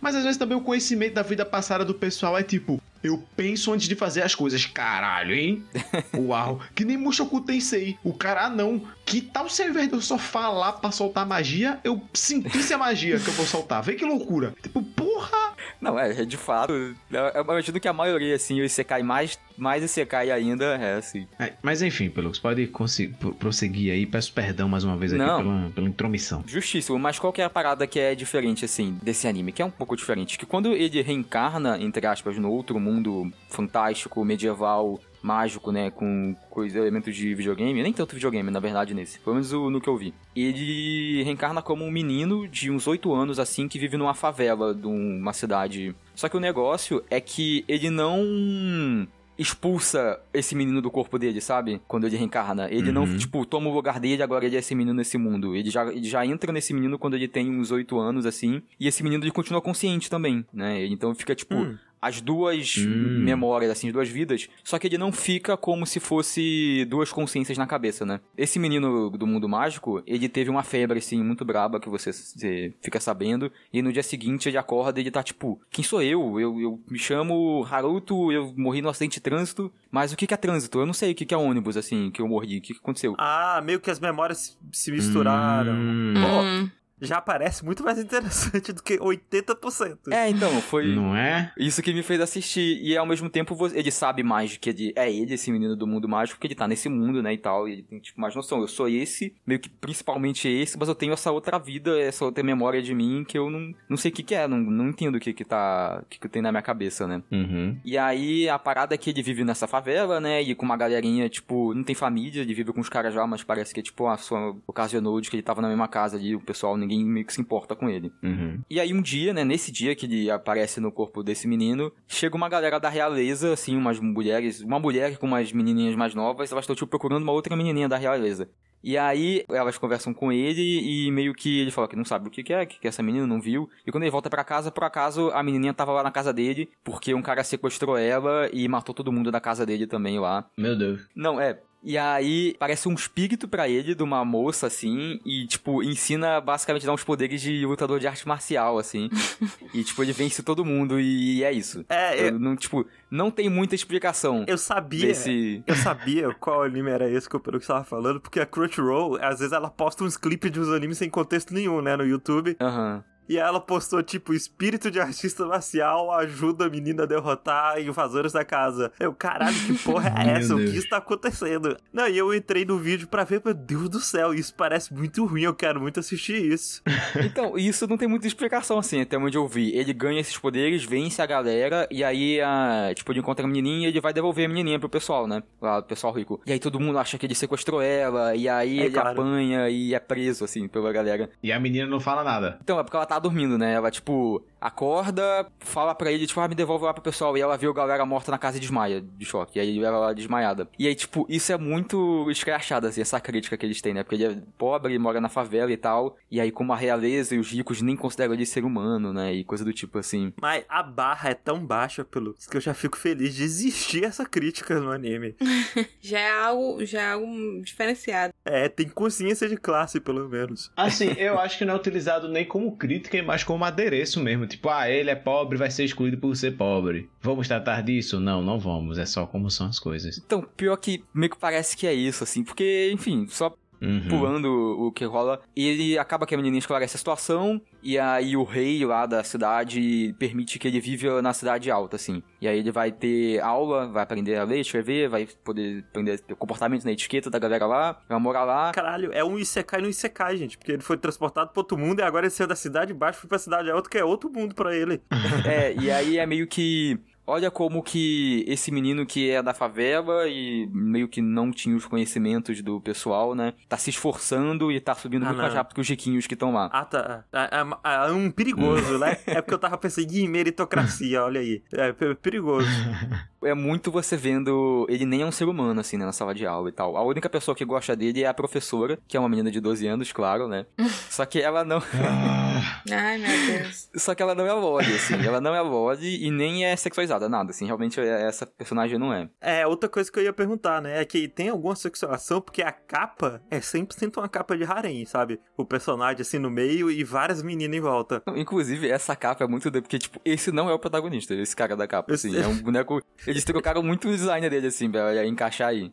[0.01, 3.73] Mas às vezes também o conhecimento da vida passada do pessoal é tipo, eu penso
[3.73, 4.65] antes de fazer as coisas.
[4.67, 5.65] Caralho, hein?
[6.17, 6.61] Uau.
[6.75, 7.97] Que nem Mushoku Tensei.
[8.03, 8.83] O cara, ah, não.
[9.05, 12.79] Que tal se ao invés de eu só falar pra soltar magia, eu sentisse a
[12.79, 13.83] magia que eu vou soltar?
[13.83, 14.55] Vê que loucura.
[14.63, 15.55] Tipo, porra.
[15.81, 16.73] Não, é, é de fato.
[17.13, 21.27] é- Eu imagino que a maioria, assim, o Isekai mais, mais Isekai ainda é assim.
[21.39, 24.07] É, mas enfim, Pelux, pode consi- pro- prosseguir aí.
[24.07, 25.39] Peço perdão mais uma vez aqui Não.
[25.43, 26.43] pela, pela intromissão.
[26.47, 29.53] Justíssimo, mas qual que é a parada que é diferente, assim, desse anime?
[29.53, 30.39] Que é um pouco diferente.
[30.39, 35.91] Que quando ele reencarna, entre aspas, no outro mundo fantástico, medieval, mágico, né?
[35.91, 39.19] Com coisa, elementos de videogame, nem tanto videogame, na verdade, nesse.
[39.19, 40.15] Pelo menos o- no que eu vi.
[40.35, 44.87] Ele reencarna como um menino de uns 8 anos, assim, que vive numa favela de
[44.87, 45.95] uma cidade.
[46.15, 49.07] Só que o negócio é que ele não
[49.39, 51.81] expulsa esse menino do corpo dele, sabe?
[51.87, 52.69] Quando ele reencarna.
[52.71, 53.17] Ele não, Uhum.
[53.17, 55.55] tipo, toma o lugar dele, agora ele é esse menino nesse mundo.
[55.55, 58.61] Ele já, ele já entra nesse menino quando ele tem uns oito anos, assim.
[58.79, 60.85] E esse menino, ele continua consciente também, né?
[60.87, 61.55] Então fica, tipo...
[61.55, 61.77] Hum.
[62.01, 63.23] As duas Hum.
[63.25, 67.59] memórias, assim, as duas vidas, só que ele não fica como se fosse duas consciências
[67.59, 68.21] na cabeça, né?
[68.37, 72.75] Esse menino do mundo mágico, ele teve uma febre, assim, muito braba, que você, você
[72.81, 76.39] fica sabendo, e no dia seguinte ele acorda e ele tá tipo, quem sou eu?
[76.41, 80.35] Eu, eu me chamo Haruto, eu morri no acidente de trânsito, mas o que que
[80.35, 80.79] é trânsito?
[80.79, 82.81] Eu não sei o que que é ônibus, assim, que eu morri, o que que
[82.81, 83.15] aconteceu?
[83.19, 85.73] Ah, meio que as memórias se misturaram.
[85.75, 86.71] Hum, Pô, Hum.
[87.01, 89.99] Já parece muito mais interessante do que 80%.
[90.11, 90.95] É, então, foi...
[90.95, 91.53] Não é?
[91.57, 92.81] Isso que me fez assistir.
[92.83, 96.09] E ao mesmo tempo ele sabe mais que ele é ele, esse menino do mundo
[96.09, 97.69] mágico, porque ele tá nesse mundo, né, e tal.
[97.69, 98.61] E ele tem, tipo, mais noção.
[98.61, 102.43] Eu sou esse, meio que principalmente esse, mas eu tenho essa outra vida, essa outra
[102.43, 105.17] memória de mim que eu não, não sei o que, que é, não, não entendo
[105.17, 106.01] o que que tá.
[106.03, 107.23] o que, que tem na minha cabeça, né?
[107.31, 107.77] Uhum.
[107.85, 110.43] E aí a parada é que ele vive nessa favela, né?
[110.43, 113.43] E com uma galerinha, tipo, não tem família, ele vive com os caras já, mas
[113.43, 116.35] parece que é tipo a sua ocasionou de que ele tava na mesma casa ali,
[116.35, 118.11] o pessoal, ninguém meio que se importa com ele.
[118.23, 118.61] Uhum.
[118.69, 122.37] E aí um dia, né, nesse dia que ele aparece no corpo desse menino, chega
[122.37, 126.65] uma galera da realeza, assim, umas mulheres, uma mulher com umas menininhas mais novas, elas
[126.65, 128.49] estão tipo procurando uma outra menininha da realeza.
[128.83, 132.31] E aí elas conversam com ele e meio que ele fala que não sabe o
[132.31, 133.69] que que é, que que essa menina não viu.
[133.87, 136.71] E quando ele volta pra casa, por acaso a menininha tava lá na casa dele,
[136.85, 140.49] porque um cara sequestrou ela e matou todo mundo da casa dele também lá.
[140.57, 141.09] Meu Deus.
[141.15, 141.61] Não, é.
[141.83, 146.85] E aí, parece um espírito pra ele de uma moça, assim, e, tipo, ensina basicamente
[146.85, 149.09] dá uns poderes de lutador de arte marcial, assim.
[149.73, 151.85] e, tipo, ele vence todo mundo e é isso.
[151.89, 155.07] É, eu, Eu não, tipo, não tem muita explicação eu sabia.
[155.07, 155.63] desse.
[155.67, 159.39] Eu sabia qual anime era esse que o Peru estava falando, porque a Crunchyroll, às
[159.39, 162.57] vezes ela posta uns clipes de uns animes sem contexto nenhum, né, no YouTube.
[162.61, 163.05] Aham.
[163.29, 168.45] E ela postou, tipo, espírito de artista marcial ajuda a menina a derrotar invasores da
[168.45, 168.91] casa.
[168.99, 170.55] Eu, caralho, que porra é essa?
[170.55, 171.77] O que está acontecendo?
[171.93, 175.25] Não, e eu entrei no vídeo pra ver, meu Deus do céu, isso parece muito
[175.27, 176.83] ruim, eu quero muito assistir isso.
[177.29, 179.73] Então, isso não tem muita explicação, assim, até onde eu vi.
[179.77, 183.89] Ele ganha esses poderes, vence a galera, e aí, a, tipo, ele encontra a menininha
[183.89, 185.43] e ele vai devolver a menininha pro pessoal, né?
[185.61, 186.41] Lá, pro pessoal rico.
[186.47, 189.11] E aí todo mundo acha que ele sequestrou ela, e aí É ele claro.
[189.11, 191.29] apanha e é preso, assim, pela galera.
[191.43, 192.59] E a menina não fala nada.
[192.63, 193.73] Então, é porque ela tá dormindo, né?
[193.73, 197.37] Ela, tipo, acorda, fala pra ele, tipo, ah, me devolve lá pro pessoal.
[197.37, 199.59] E ela viu a galera morta na casa e desmaia, de choque.
[199.59, 200.69] E aí ela lá desmaiada.
[200.79, 204.03] E aí, tipo, isso é muito escrachado, assim, essa crítica que eles têm, né?
[204.03, 206.17] Porque ele é pobre, mora na favela e tal.
[206.31, 209.33] E aí, como a realeza e os ricos nem consideram ele ser humano, né?
[209.33, 210.33] E coisa do tipo assim.
[210.41, 214.25] Mas a barra é tão baixa, pelo que eu já fico feliz de existir essa
[214.25, 215.35] crítica no anime.
[216.01, 218.33] Já é algo, já é algo diferenciado.
[218.45, 220.71] É, tem consciência de classe, pelo menos.
[220.77, 224.48] Assim, eu acho que não é utilizado nem como crítica, mas como adereço mesmo.
[224.49, 227.09] Tipo, ah, ele é pobre, vai ser excluído por ser pobre.
[227.21, 228.19] Vamos tratar disso?
[228.19, 228.99] Não, não vamos.
[228.99, 230.19] É só como são as coisas.
[230.19, 232.43] Então, pior que meio que parece que é isso, assim.
[232.43, 234.09] Porque, enfim, só Uhum.
[234.09, 234.47] pulando
[234.81, 235.41] o que rola.
[235.55, 237.61] Ele acaba que a menininha esclarece a situação.
[237.83, 242.23] E aí o rei lá da cidade permite que ele viva na cidade alta, assim.
[242.41, 246.37] E aí ele vai ter aula, vai aprender a ler, escrever, vai poder aprender o
[246.37, 248.73] comportamento na etiqueta da galera lá, vai morar lá.
[248.73, 250.59] Caralho, é um Isekai no Isekai, gente.
[250.59, 253.29] Porque ele foi transportado pra outro mundo e agora ele saiu da cidade baixo foi
[253.29, 255.01] pra cidade alta, que é outro mundo pra ele.
[255.47, 256.99] É, e aí é meio que.
[257.31, 261.85] Olha como que esse menino que é da favela e meio que não tinha os
[261.85, 263.53] conhecimentos do pessoal, né?
[263.69, 266.53] Tá se esforçando e tá subindo Ah, muito mais rápido que os riquinhos que estão
[266.55, 266.71] lá.
[266.73, 267.25] Ah, tá.
[267.31, 269.19] É, é- é um perigoso, né?
[269.27, 271.63] É porque eu tava pensando em meritocracia, olha aí.
[271.71, 272.67] É pe- perigoso.
[273.43, 274.87] É muito você vendo.
[274.89, 276.05] Ele nem é um ser humano, assim, né?
[276.05, 276.97] Na sala de aula e tal.
[276.97, 279.87] A única pessoa que gosta dele é a professora, que é uma menina de 12
[279.87, 280.67] anos, claro, né?
[281.11, 281.79] Só que ela não.
[281.79, 283.89] Ah, Ai, meu Deus.
[283.97, 285.15] Só que ela não é Loli, assim.
[285.25, 287.67] Ela não é Loli e nem é sexualizada, nada, assim.
[287.67, 289.29] Realmente é- essa personagem não é.
[289.41, 291.01] É, outra coisa que eu ia perguntar, né?
[291.01, 295.41] É que tem alguma sexualização, porque a capa é 100% uma capa de harem, sabe?
[295.57, 298.23] O personagem assim no meio e várias meninas em volta.
[298.35, 301.87] Inclusive, essa capa é muito porque, tipo, esse não é o protagonista, esse cara da
[301.87, 302.37] capa, assim.
[302.37, 303.01] É um boneco.
[303.29, 305.93] Eles trocaram muito o design dele, assim, pra encaixar aí.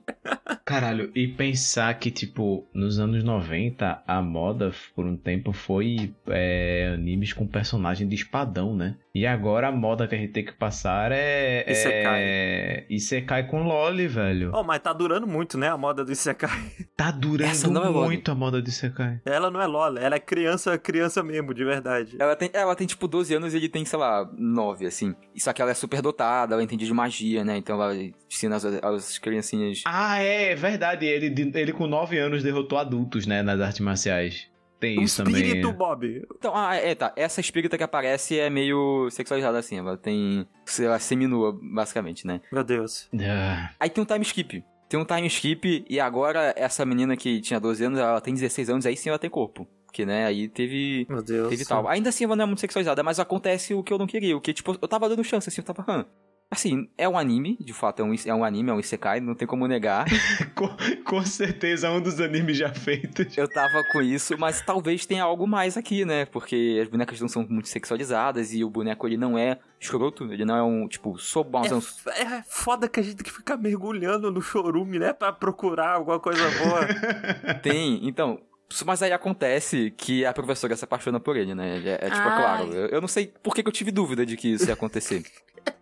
[0.63, 6.91] Caralho, e pensar que, tipo, nos anos 90, a moda, por um tempo, foi é,
[6.93, 8.95] animes com personagem de espadão, né?
[9.13, 11.63] E agora a moda que a gente tem que passar é.
[11.71, 12.21] Isekai.
[12.21, 12.86] É.
[12.89, 14.51] Isekai com Loli, velho.
[14.53, 15.69] Oh, mas tá durando muito, né?
[15.69, 16.49] A moda do Isekai.
[16.97, 18.07] Tá durando Essa não é Loli.
[18.07, 19.21] muito a moda do Isekai.
[19.25, 22.15] Ela não é Lola, ela é criança, criança mesmo, de verdade.
[22.17, 25.13] Ela tem, ela tem, tipo, 12 anos e ele tem, sei lá, 9, assim.
[25.38, 27.57] Só que ela é super dotada, ela entende de magia, né?
[27.57, 27.95] Então ela
[28.30, 29.82] ensina as, as criancinhas.
[29.86, 31.05] Ah, é, verdade.
[31.05, 33.41] Ele, ele com 9 anos derrotou adultos, né?
[33.41, 34.47] Nas artes marciais.
[34.80, 35.41] Tem O isso também.
[35.41, 36.23] espírito, Bob.
[36.38, 37.13] Então, ah, é, tá.
[37.15, 39.78] Essa espírita que aparece é meio sexualizada, assim.
[39.78, 40.45] Ela tem.
[40.65, 42.41] Sei lá, seminua, basicamente, né?
[42.51, 43.09] Meu Deus.
[43.19, 44.63] Ah, Aí tem um time skip.
[44.88, 48.69] Tem um time skip e agora essa menina que tinha 12 anos, ela tem 16
[48.69, 49.67] anos, aí sim ela tem corpo.
[49.86, 51.07] Porque, né, aí teve.
[51.09, 51.49] Meu Deus.
[51.49, 51.88] Teve tal.
[51.88, 54.36] Ainda assim ela não é muito sexualizada, mas acontece o que eu não queria.
[54.36, 55.86] O que, tipo, eu tava dando chance, assim, eu tava.
[55.89, 56.05] Hã.
[56.49, 59.35] Assim, é um anime, de fato, é um, é um anime, é um Isekai, não
[59.35, 60.05] tem como negar.
[60.55, 60.69] com,
[61.03, 63.35] com certeza, um dos animes já feitos.
[63.35, 66.25] Eu tava com isso, mas talvez tenha algo mais aqui, né?
[66.25, 70.45] Porque as bonecas não são muito sexualizadas e o boneco ele não é escroto, ele
[70.45, 71.81] não é um, tipo, sou bonzão.
[72.07, 75.13] É, é foda que a gente tem que ficar mergulhando no chorume, né?
[75.13, 77.55] Pra procurar alguma coisa boa.
[77.61, 78.39] Tem, então.
[78.86, 81.78] Mas aí acontece que a professora se apaixona por ele, né?
[81.86, 82.41] É, é tipo, é Ai.
[82.41, 82.74] claro.
[82.74, 85.24] Eu, eu não sei por que, que eu tive dúvida de que isso ia acontecer.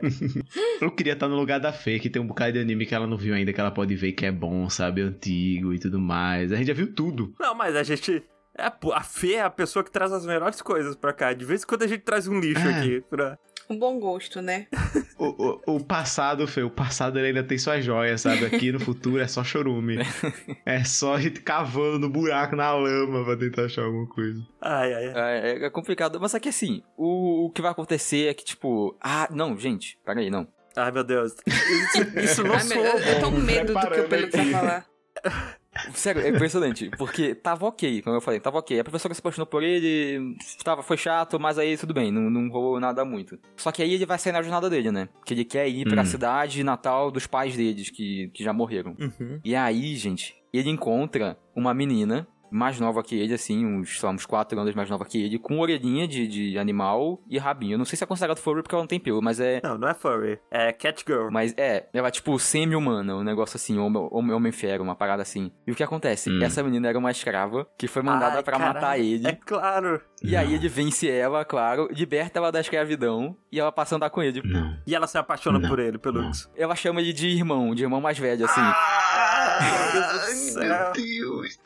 [0.79, 3.05] Eu queria estar no lugar da Fê, que tem um bocado de anime que ela
[3.05, 5.01] não viu ainda, que ela pode ver que é bom, sabe?
[5.01, 6.51] Antigo e tudo mais.
[6.53, 7.33] A gente já viu tudo.
[7.39, 8.23] Não, mas a gente.
[8.57, 11.33] é, pô, a Fê é a pessoa que traz as melhores coisas pra cá.
[11.33, 12.79] De vez em quando a gente traz um lixo É.
[12.79, 13.01] aqui.
[13.09, 13.37] Pra...
[13.69, 14.67] Um bom gosto, né?
[15.17, 18.45] O, o, o passado, Fê, o passado ele ainda tem suas joias, sabe?
[18.45, 19.97] Aqui no futuro é só chorume.
[20.65, 24.41] É só a gente cavando no buraco, na lama, pra tentar achar alguma coisa.
[24.61, 25.37] Ai, ai, ai.
[25.39, 26.19] É, é complicado.
[26.21, 28.95] Mas é que assim, o, o que vai acontecer é que, tipo.
[29.01, 30.47] Ah, não, gente, peraí, não.
[30.75, 31.33] Ai, meu Deus.
[31.45, 34.41] Isso, isso não Ai, soou eu, eu tô com medo do que o Pedro vai
[34.41, 34.51] aqui.
[34.51, 34.85] falar.
[35.93, 36.89] Sério, é impressionante.
[36.97, 38.79] Porque tava ok, como eu falei, tava ok.
[38.79, 42.49] A professora se apaixonou por ele, tava, foi chato, mas aí tudo bem, não, não
[42.49, 43.37] rolou nada muito.
[43.57, 45.09] Só que aí ele vai sair na jornada dele, né?
[45.25, 46.05] Que ele quer ir pra Hum.
[46.05, 48.95] cidade natal dos pais deles, que, que já morreram.
[48.99, 49.39] Uhum.
[49.43, 54.13] E aí, gente, ele encontra uma menina mais nova que ele, assim, uns, sei lá,
[54.15, 57.73] uns 4 anos mais nova que ele, com orelhinha de, de animal e rabinho.
[57.73, 59.59] Eu não sei se é considerado furry porque ela não tem pelo, mas é.
[59.63, 60.39] Não, não é furry.
[60.51, 61.29] É Catgirl.
[61.31, 65.51] Mas é, ela é tipo semi-humana, um negócio assim, homem- homem- homem-fera, uma parada assim.
[65.67, 66.29] E o que acontece?
[66.29, 66.43] Hum.
[66.43, 68.73] Essa menina era uma escrava que foi mandada caralho.
[68.73, 69.27] matar ele.
[69.27, 70.01] É claro.
[70.21, 74.09] E aí ele vence ela, claro, liberta ela da escravidão e ela passa a andar
[74.09, 74.41] com ele.
[74.45, 74.77] Não.
[74.87, 76.27] E ela se apaixona Não, por ele, pelo não.
[76.27, 76.49] Lux.
[76.55, 78.61] Ela chama ele de irmão, de irmão mais velho, assim.
[78.61, 79.59] Ah,
[79.93, 80.91] meu Deus do céu.
[80.93, 81.59] Deus.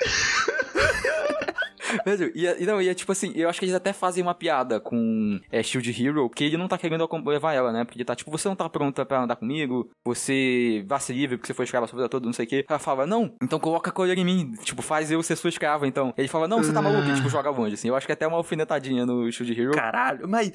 [2.05, 4.23] Velho, e, é- e não, e é tipo assim, eu acho que eles até fazem
[4.23, 7.83] uma piada com é, Shield Hero, que ele não tá querendo levar ela, né?
[7.83, 11.37] Porque ele tá tipo, você não tá pronta pra andar comigo, você vai ser livre
[11.37, 12.65] porque você foi escrava a sua vida toda, não sei o quê.
[12.67, 15.87] Ela fala, não, então coloca a colher em mim, tipo, faz eu ser sua escrava,
[15.87, 16.13] então.
[16.17, 17.87] Ele fala, não, você tá maluco, e tipo, joga longe, assim.
[17.87, 19.71] Eu acho que até uma alfinetadinha no Shield Hero.
[19.71, 20.51] Caralho, mas.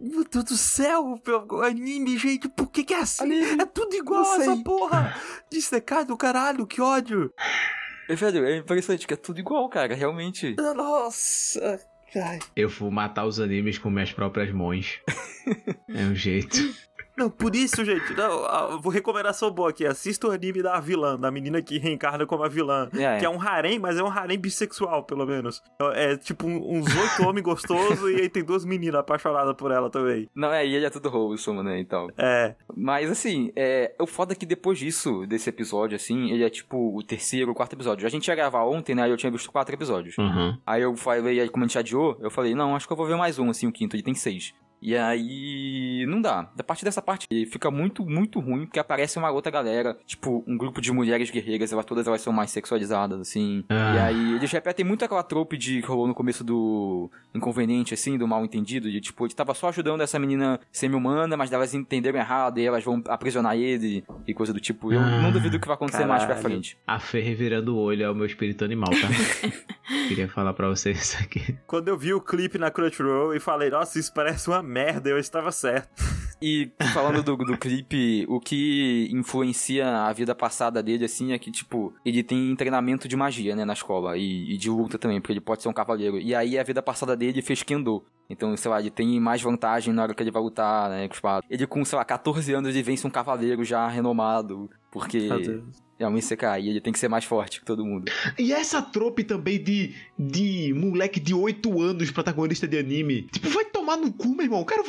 [0.00, 3.24] Meu Deus do céu, meu anime, gente, por que que é assim?
[3.24, 5.14] Anime, É tudo igual essa porra!
[5.50, 7.32] De secar do caralho, que ódio!
[8.08, 10.54] É, velho, é impressionante que é tudo igual, cara, realmente.
[10.56, 11.80] Nossa!
[12.14, 12.38] Ai.
[12.54, 15.00] Eu vou matar os animes com minhas próprias mãos.
[15.88, 16.56] é um jeito.
[17.16, 19.86] Não, por isso, gente, não, vou recomendação boa aqui.
[19.86, 22.88] Assista o anime da vilã, da menina que reencarna como a vilã.
[22.94, 23.18] É.
[23.18, 25.62] Que é um harém, mas é um harém bissexual, pelo menos.
[25.94, 29.88] É tipo um- uns oito homens gostosos e aí tem duas meninas apaixonadas por ela
[29.88, 30.28] também.
[30.34, 32.08] Não, é, e ele é tudo wholesome, né, então.
[32.18, 32.54] É.
[32.76, 36.96] Mas assim, é, o foda é que depois disso, desse episódio, assim, ele é tipo
[36.96, 38.06] o terceiro, o quarto episódio.
[38.06, 39.06] A gente ia gravar ontem, né?
[39.08, 40.18] e Eu tinha visto quatro episódios.
[40.18, 40.56] Uhum.
[40.66, 43.06] Aí eu falei, aí como a gente adiou, eu falei, não, acho que eu vou
[43.06, 44.52] ver mais um, assim, o quinto, ele tem seis.
[44.80, 46.48] E aí, não dá.
[46.54, 50.56] Da parte dessa parte, fica muito, muito ruim, porque aparece uma outra galera, tipo, um
[50.56, 53.64] grupo de mulheres guerreiras, elas todas elas são mais sexualizadas, assim.
[53.68, 53.94] Ah.
[53.94, 58.16] E aí, eles repetem muito aquela trope de que rolou no começo do inconveniente, assim,
[58.18, 62.18] do mal entendido, de tipo, ele tava só ajudando essa menina semi-humana, mas elas entenderam
[62.18, 64.92] errado, e elas vão aprisionar ele, e coisa do tipo.
[64.92, 66.54] Eu Ah, não duvido que vai acontecer mais pra caralho.
[66.54, 66.78] frente.
[66.86, 69.08] A Fê revirando o olho é o meu espírito animal, tá?
[70.08, 71.56] Queria falar pra vocês isso aqui.
[71.66, 75.18] Quando eu vi o clipe na Crunchyroll e falei, nossa, isso parece uma merda, eu
[75.18, 75.88] estava certo.
[76.40, 81.50] E falando do, do clipe, o que influencia a vida passada dele, assim, é que,
[81.50, 85.32] tipo, ele tem treinamento de magia, né, na escola, e, e de luta também, porque
[85.32, 86.18] ele pode ser um cavaleiro.
[86.18, 88.04] E aí a vida passada dele fez Kendo.
[88.28, 91.14] Então, sei lá, ele tem mais vantagem na hora que ele vai lutar, né, com
[91.14, 91.46] espada.
[91.48, 95.28] Ele com, sei lá, 14 anos, ele vence um cavaleiro já renomado, porque.
[95.98, 98.10] É um Isekai, ele tem que ser mais forte que todo mundo.
[98.38, 103.22] E essa trope também de, de moleque de 8 anos, protagonista de anime.
[103.22, 104.64] Tipo, vai tomar no cu, meu irmão.
[104.64, 104.82] Cara,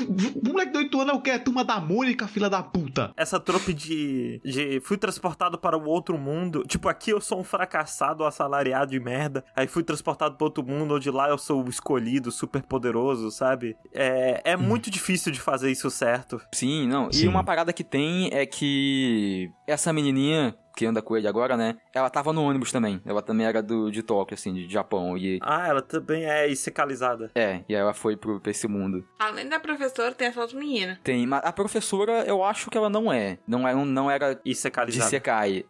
[0.44, 1.32] moleque de 8 anos é o quê?
[1.32, 3.14] É turma da Mônica, filha da puta.
[3.16, 6.64] Essa trope de, de fui transportado para o outro mundo.
[6.68, 9.44] Tipo, aqui eu sou um fracassado, assalariado de merda.
[9.56, 13.76] Aí fui transportado para outro mundo, onde lá eu sou o escolhido, super poderoso, sabe?
[13.94, 16.42] É, é muito difícil de fazer isso certo.
[16.54, 17.12] Sim, não.
[17.12, 17.26] Sim.
[17.26, 21.76] E uma parada que tem é que essa menininha que anda com ele agora, né?
[21.92, 23.02] Ela tava no ônibus também.
[23.04, 25.18] Ela também era do, de Tóquio, assim, de Japão.
[25.18, 27.32] E Ah, ela também é secalizada.
[27.34, 29.04] é, e aí ela foi pro, pra esse mundo.
[29.18, 31.00] Além da professora, tem essa outra menina.
[31.04, 31.26] Tem.
[31.26, 33.40] Mas a professora, eu acho que ela não é.
[33.48, 35.02] Não, é, não era E de.
[35.02, 35.66] Sekai.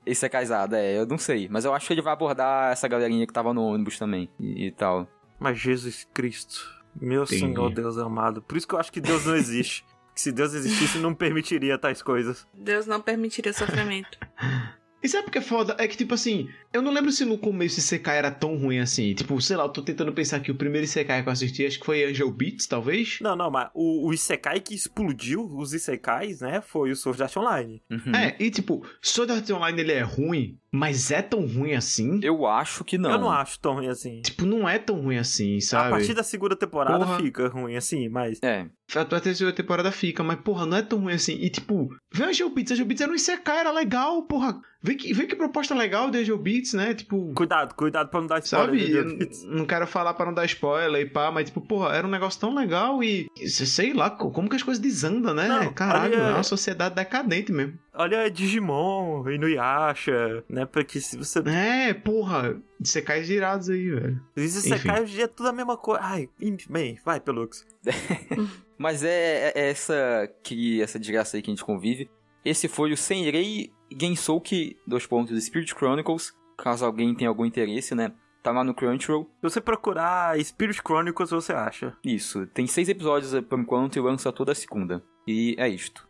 [0.74, 1.48] É, eu não sei.
[1.50, 4.30] Mas eu acho que ele vai abordar essa galerinha que tava no ônibus também.
[4.38, 5.08] E, e tal.
[5.40, 6.60] Mas Jesus Cristo,
[7.00, 7.40] meu Entendi.
[7.40, 8.42] Senhor Deus amado.
[8.42, 9.86] Por isso que eu acho que Deus não existe.
[10.14, 12.48] que se Deus existisse, não permitiria tais coisas.
[12.54, 14.18] Deus não permitiria sofrimento.
[15.02, 15.76] E sabe o que é foda?
[15.78, 18.80] É que, tipo assim, eu não lembro se no começo esse CK era tão ruim
[18.80, 19.14] assim.
[19.14, 21.80] Tipo, sei lá, eu tô tentando pensar que o primeiro CK que eu assisti, acho
[21.80, 23.20] que foi Angel Beats, talvez.
[23.22, 27.38] Não, não, mas o, o Isekai que explodiu os Isekais, né, foi o Sword Art
[27.38, 27.82] Online.
[27.90, 28.16] Uhum.
[28.16, 32.20] É, e tipo, Sword Art Online ele é ruim, mas é tão ruim assim?
[32.24, 33.12] Eu acho que não.
[33.12, 34.22] Eu não acho tão ruim assim.
[34.22, 35.88] Tipo, não é tão ruim assim, sabe?
[35.88, 37.18] A partir da segunda temporada Porra.
[37.18, 38.40] fica ruim assim, mas.
[38.44, 38.66] É.
[38.96, 41.34] A terceira temporada fica, mas porra, não é tão ruim assim.
[41.42, 44.62] E tipo, vê Angel Beats, Angel Beats era um ICK, era legal, porra.
[44.82, 46.94] Vê que, vê que proposta legal de Angel Beats, né?
[46.94, 49.04] Tipo, Cuidado, cuidado pra não dar spoiler.
[49.10, 49.30] sabe?
[49.48, 52.40] não quero falar pra não dar spoiler e pá, mas tipo, porra, era um negócio
[52.40, 55.48] tão legal e sei lá, co- como que as coisas desandam, né?
[55.48, 57.74] Não, Caralho, olha- é uma sociedade decadente mesmo.
[57.94, 60.66] Olha Digimon, Inuyasha, né?
[60.68, 61.40] Porque se você.
[61.40, 64.22] É, porra, ICKs girados aí, velho.
[64.36, 66.02] Os Isekai hoje em dia é tudo a mesma coisa.
[66.04, 66.30] Ai,
[66.70, 67.66] bem, vai, Pelux.
[68.78, 72.10] Mas é, é essa que essa desgraça aí que a gente convive.
[72.46, 76.34] Esse foi o Senrei Gensouki, dois pontos, Spirit Chronicles.
[76.58, 78.12] Caso alguém tenha algum interesse, né?
[78.42, 79.26] Tá lá no Crunchyroll.
[79.26, 81.96] Se você procurar Spirit Chronicles, você acha.
[82.04, 82.48] Isso.
[82.48, 85.04] Tem seis episódios eh, por enquanto e lança toda a segunda.
[85.28, 86.08] E é isto.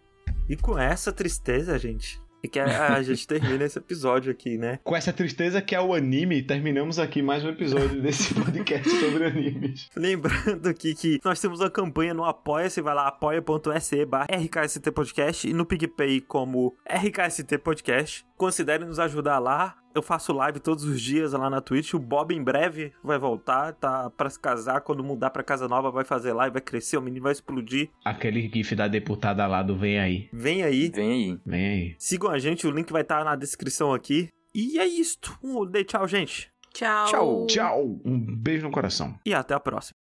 [0.47, 4.79] E com essa tristeza, gente, é que a, a gente termina esse episódio aqui, né?
[4.83, 9.25] Com essa tristeza que é o anime, terminamos aqui mais um episódio desse podcast sobre
[9.25, 9.89] animes.
[9.95, 15.47] Lembrando aqui que nós temos uma campanha no Apoia-se, vai lá, apoia.se barra RKST Podcast
[15.47, 18.25] e no PicPay como RKST Podcast.
[18.37, 19.75] Considere nos ajudar lá.
[19.93, 21.95] Eu faço live todos os dias lá na Twitch.
[21.95, 24.81] O Bob em breve vai voltar, tá pra se casar.
[24.81, 27.89] Quando mudar pra casa nova, vai fazer live, vai crescer, o menino vai explodir.
[28.05, 30.29] Aquele gif da deputada lá do Vem Aí.
[30.31, 30.89] Vem aí.
[30.89, 31.39] Vem aí.
[31.45, 31.95] Vem aí.
[31.97, 34.29] Sigam a gente, o link vai estar na descrição aqui.
[34.53, 35.37] E é isto.
[35.43, 36.51] Um dê tchau, gente.
[36.73, 37.07] Tchau.
[37.07, 37.45] Tchau.
[37.47, 38.01] Tchau.
[38.05, 39.17] Um beijo no coração.
[39.25, 39.97] E até a próxima.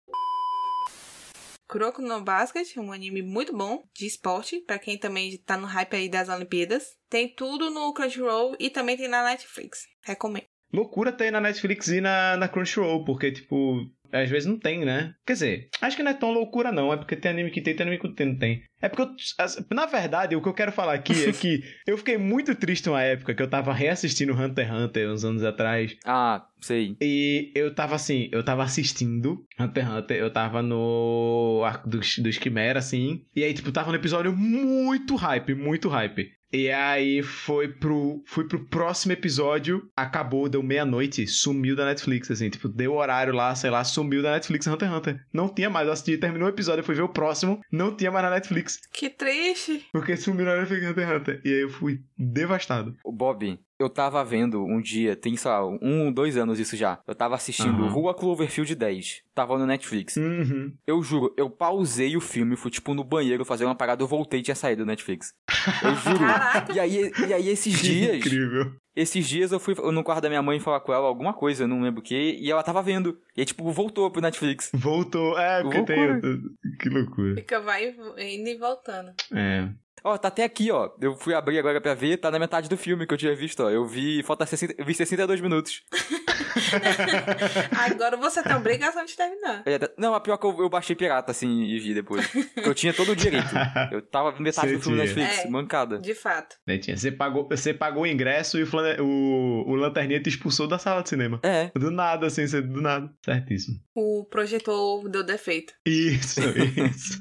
[1.72, 5.96] Kuroko no Basket, um anime muito bom de esporte, pra quem também tá no hype
[5.96, 6.84] aí das Olimpíadas.
[7.10, 9.88] Tem tudo no Crunchyroll e também tem na Netflix.
[10.04, 10.44] Recomendo.
[10.74, 15.14] Loucura ter na Netflix e na, na Crunchyroll, porque, tipo, às vezes não tem, né?
[15.26, 16.92] Quer dizer, acho que não é tão loucura, não.
[16.92, 18.64] É porque tem anime que tem, tem anime que não tem.
[18.82, 22.18] É porque, eu, na verdade, o que eu quero falar aqui é que eu fiquei
[22.18, 25.96] muito triste uma época que eu tava reassistindo Hunter x Hunter uns anos atrás.
[26.06, 26.96] Ah, sei.
[27.00, 32.18] E eu tava assim, eu tava assistindo Hunter x Hunter, eu tava no arco dos,
[32.18, 33.24] dos Quimera, assim.
[33.36, 36.32] E aí, tipo, tava no episódio muito hype, muito hype.
[36.54, 42.50] E aí foi pro, fui pro próximo episódio, acabou, deu meia-noite, sumiu da Netflix, assim,
[42.50, 45.26] tipo, deu horário lá, sei lá, sumiu da Netflix Hunter x Hunter.
[45.34, 48.12] Não tinha mais, eu assisti, terminou o episódio, eu fui ver o próximo, não tinha
[48.12, 49.86] mais na Netflix, Que triste.
[49.94, 51.42] porque sumiu na Netflix Hunter x Hunter.
[51.46, 52.96] E aí eu fui devastado.
[53.06, 57.00] O Bob, eu tava vendo um dia, tem, sei lá, um, dois anos isso já.
[57.08, 57.90] Eu tava assistindo Aham.
[57.90, 59.22] Rua Cloverfield 10.
[59.34, 60.18] Tava no Netflix.
[60.18, 60.74] Uhum.
[60.86, 64.42] Eu juro, eu pausei o filme, fui tipo no banheiro fazer uma parada, eu voltei
[64.42, 65.34] e tinha saído do Netflix.
[65.84, 66.76] Eu juro.
[66.76, 68.74] E aí, e aí esses Que dias, incrível.
[68.96, 71.68] esses dias eu fui no quarto da minha mãe falar com ela alguma coisa, eu
[71.68, 73.18] não lembro o que, e ela tava vendo.
[73.36, 74.70] E aí, tipo, voltou pro Netflix.
[74.74, 76.22] Voltou, é, porque Loucura.
[76.22, 76.42] tem.
[76.80, 77.36] Que loucura.
[77.36, 79.12] Fica vai indo e voltando.
[79.34, 79.70] É.
[80.04, 80.90] Ó, tá até aqui, ó.
[81.00, 83.62] Eu fui abrir agora pra ver, tá na metade do filme que eu tinha visto,
[83.64, 83.70] ó.
[83.70, 85.84] Eu vi, falta 60, eu vi 62 minutos.
[87.78, 89.64] Agora você tem a obrigação de terminar.
[89.66, 92.30] É, tá- Não, a pior que eu, eu baixei pirata, assim, e vi depois.
[92.58, 93.48] Eu tinha todo o direito.
[93.92, 95.16] Eu tava metade Você do filme tinha.
[95.16, 95.50] Netflix, É.
[95.50, 96.00] mancada.
[96.00, 96.56] De fato.
[96.68, 100.68] Netinha, você pagou, você pagou o ingresso e o, flane- o, o Lanterninha te expulsou
[100.68, 101.40] da sala de cinema.
[101.44, 101.72] É.
[101.76, 103.10] Do nada, assim, você- do nada.
[103.24, 103.78] Certíssimo.
[103.96, 105.74] O projetor deu defeito.
[105.86, 106.40] Isso,
[106.92, 107.20] isso.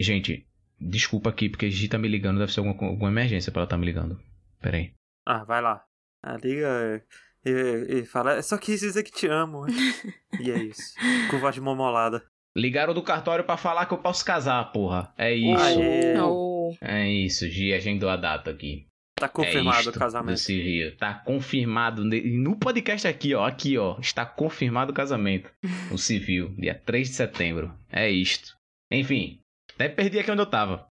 [0.00, 0.46] Gente,
[0.80, 3.68] desculpa aqui, porque a Gigi tá me ligando, deve ser alguma, alguma emergência pra ela
[3.68, 4.20] tá me ligando.
[4.60, 4.92] Pera aí.
[5.26, 5.84] Ah, vai lá.
[6.22, 7.02] Ah, liga
[7.44, 9.66] e, e fala, "Eu só quis dizer que te amo.
[10.40, 10.94] e é isso.
[11.30, 12.24] Com voz de momolada.
[12.56, 15.12] Ligaram do cartório pra falar que eu posso casar, porra.
[15.16, 15.80] É isso.
[16.20, 16.74] Oh.
[16.80, 18.88] É isso, Gi agendou a data aqui.
[19.18, 20.36] Tá é confirmado isto o casamento.
[20.36, 20.96] do civil.
[20.96, 22.04] Tá confirmado.
[22.04, 23.44] No podcast aqui, ó.
[23.44, 23.98] Aqui, ó.
[23.98, 25.50] Está confirmado o casamento.
[25.90, 27.74] O civil, dia 3 de setembro.
[27.90, 28.56] É isto.
[28.90, 29.40] Enfim,
[29.78, 30.87] até perdi aqui onde eu tava.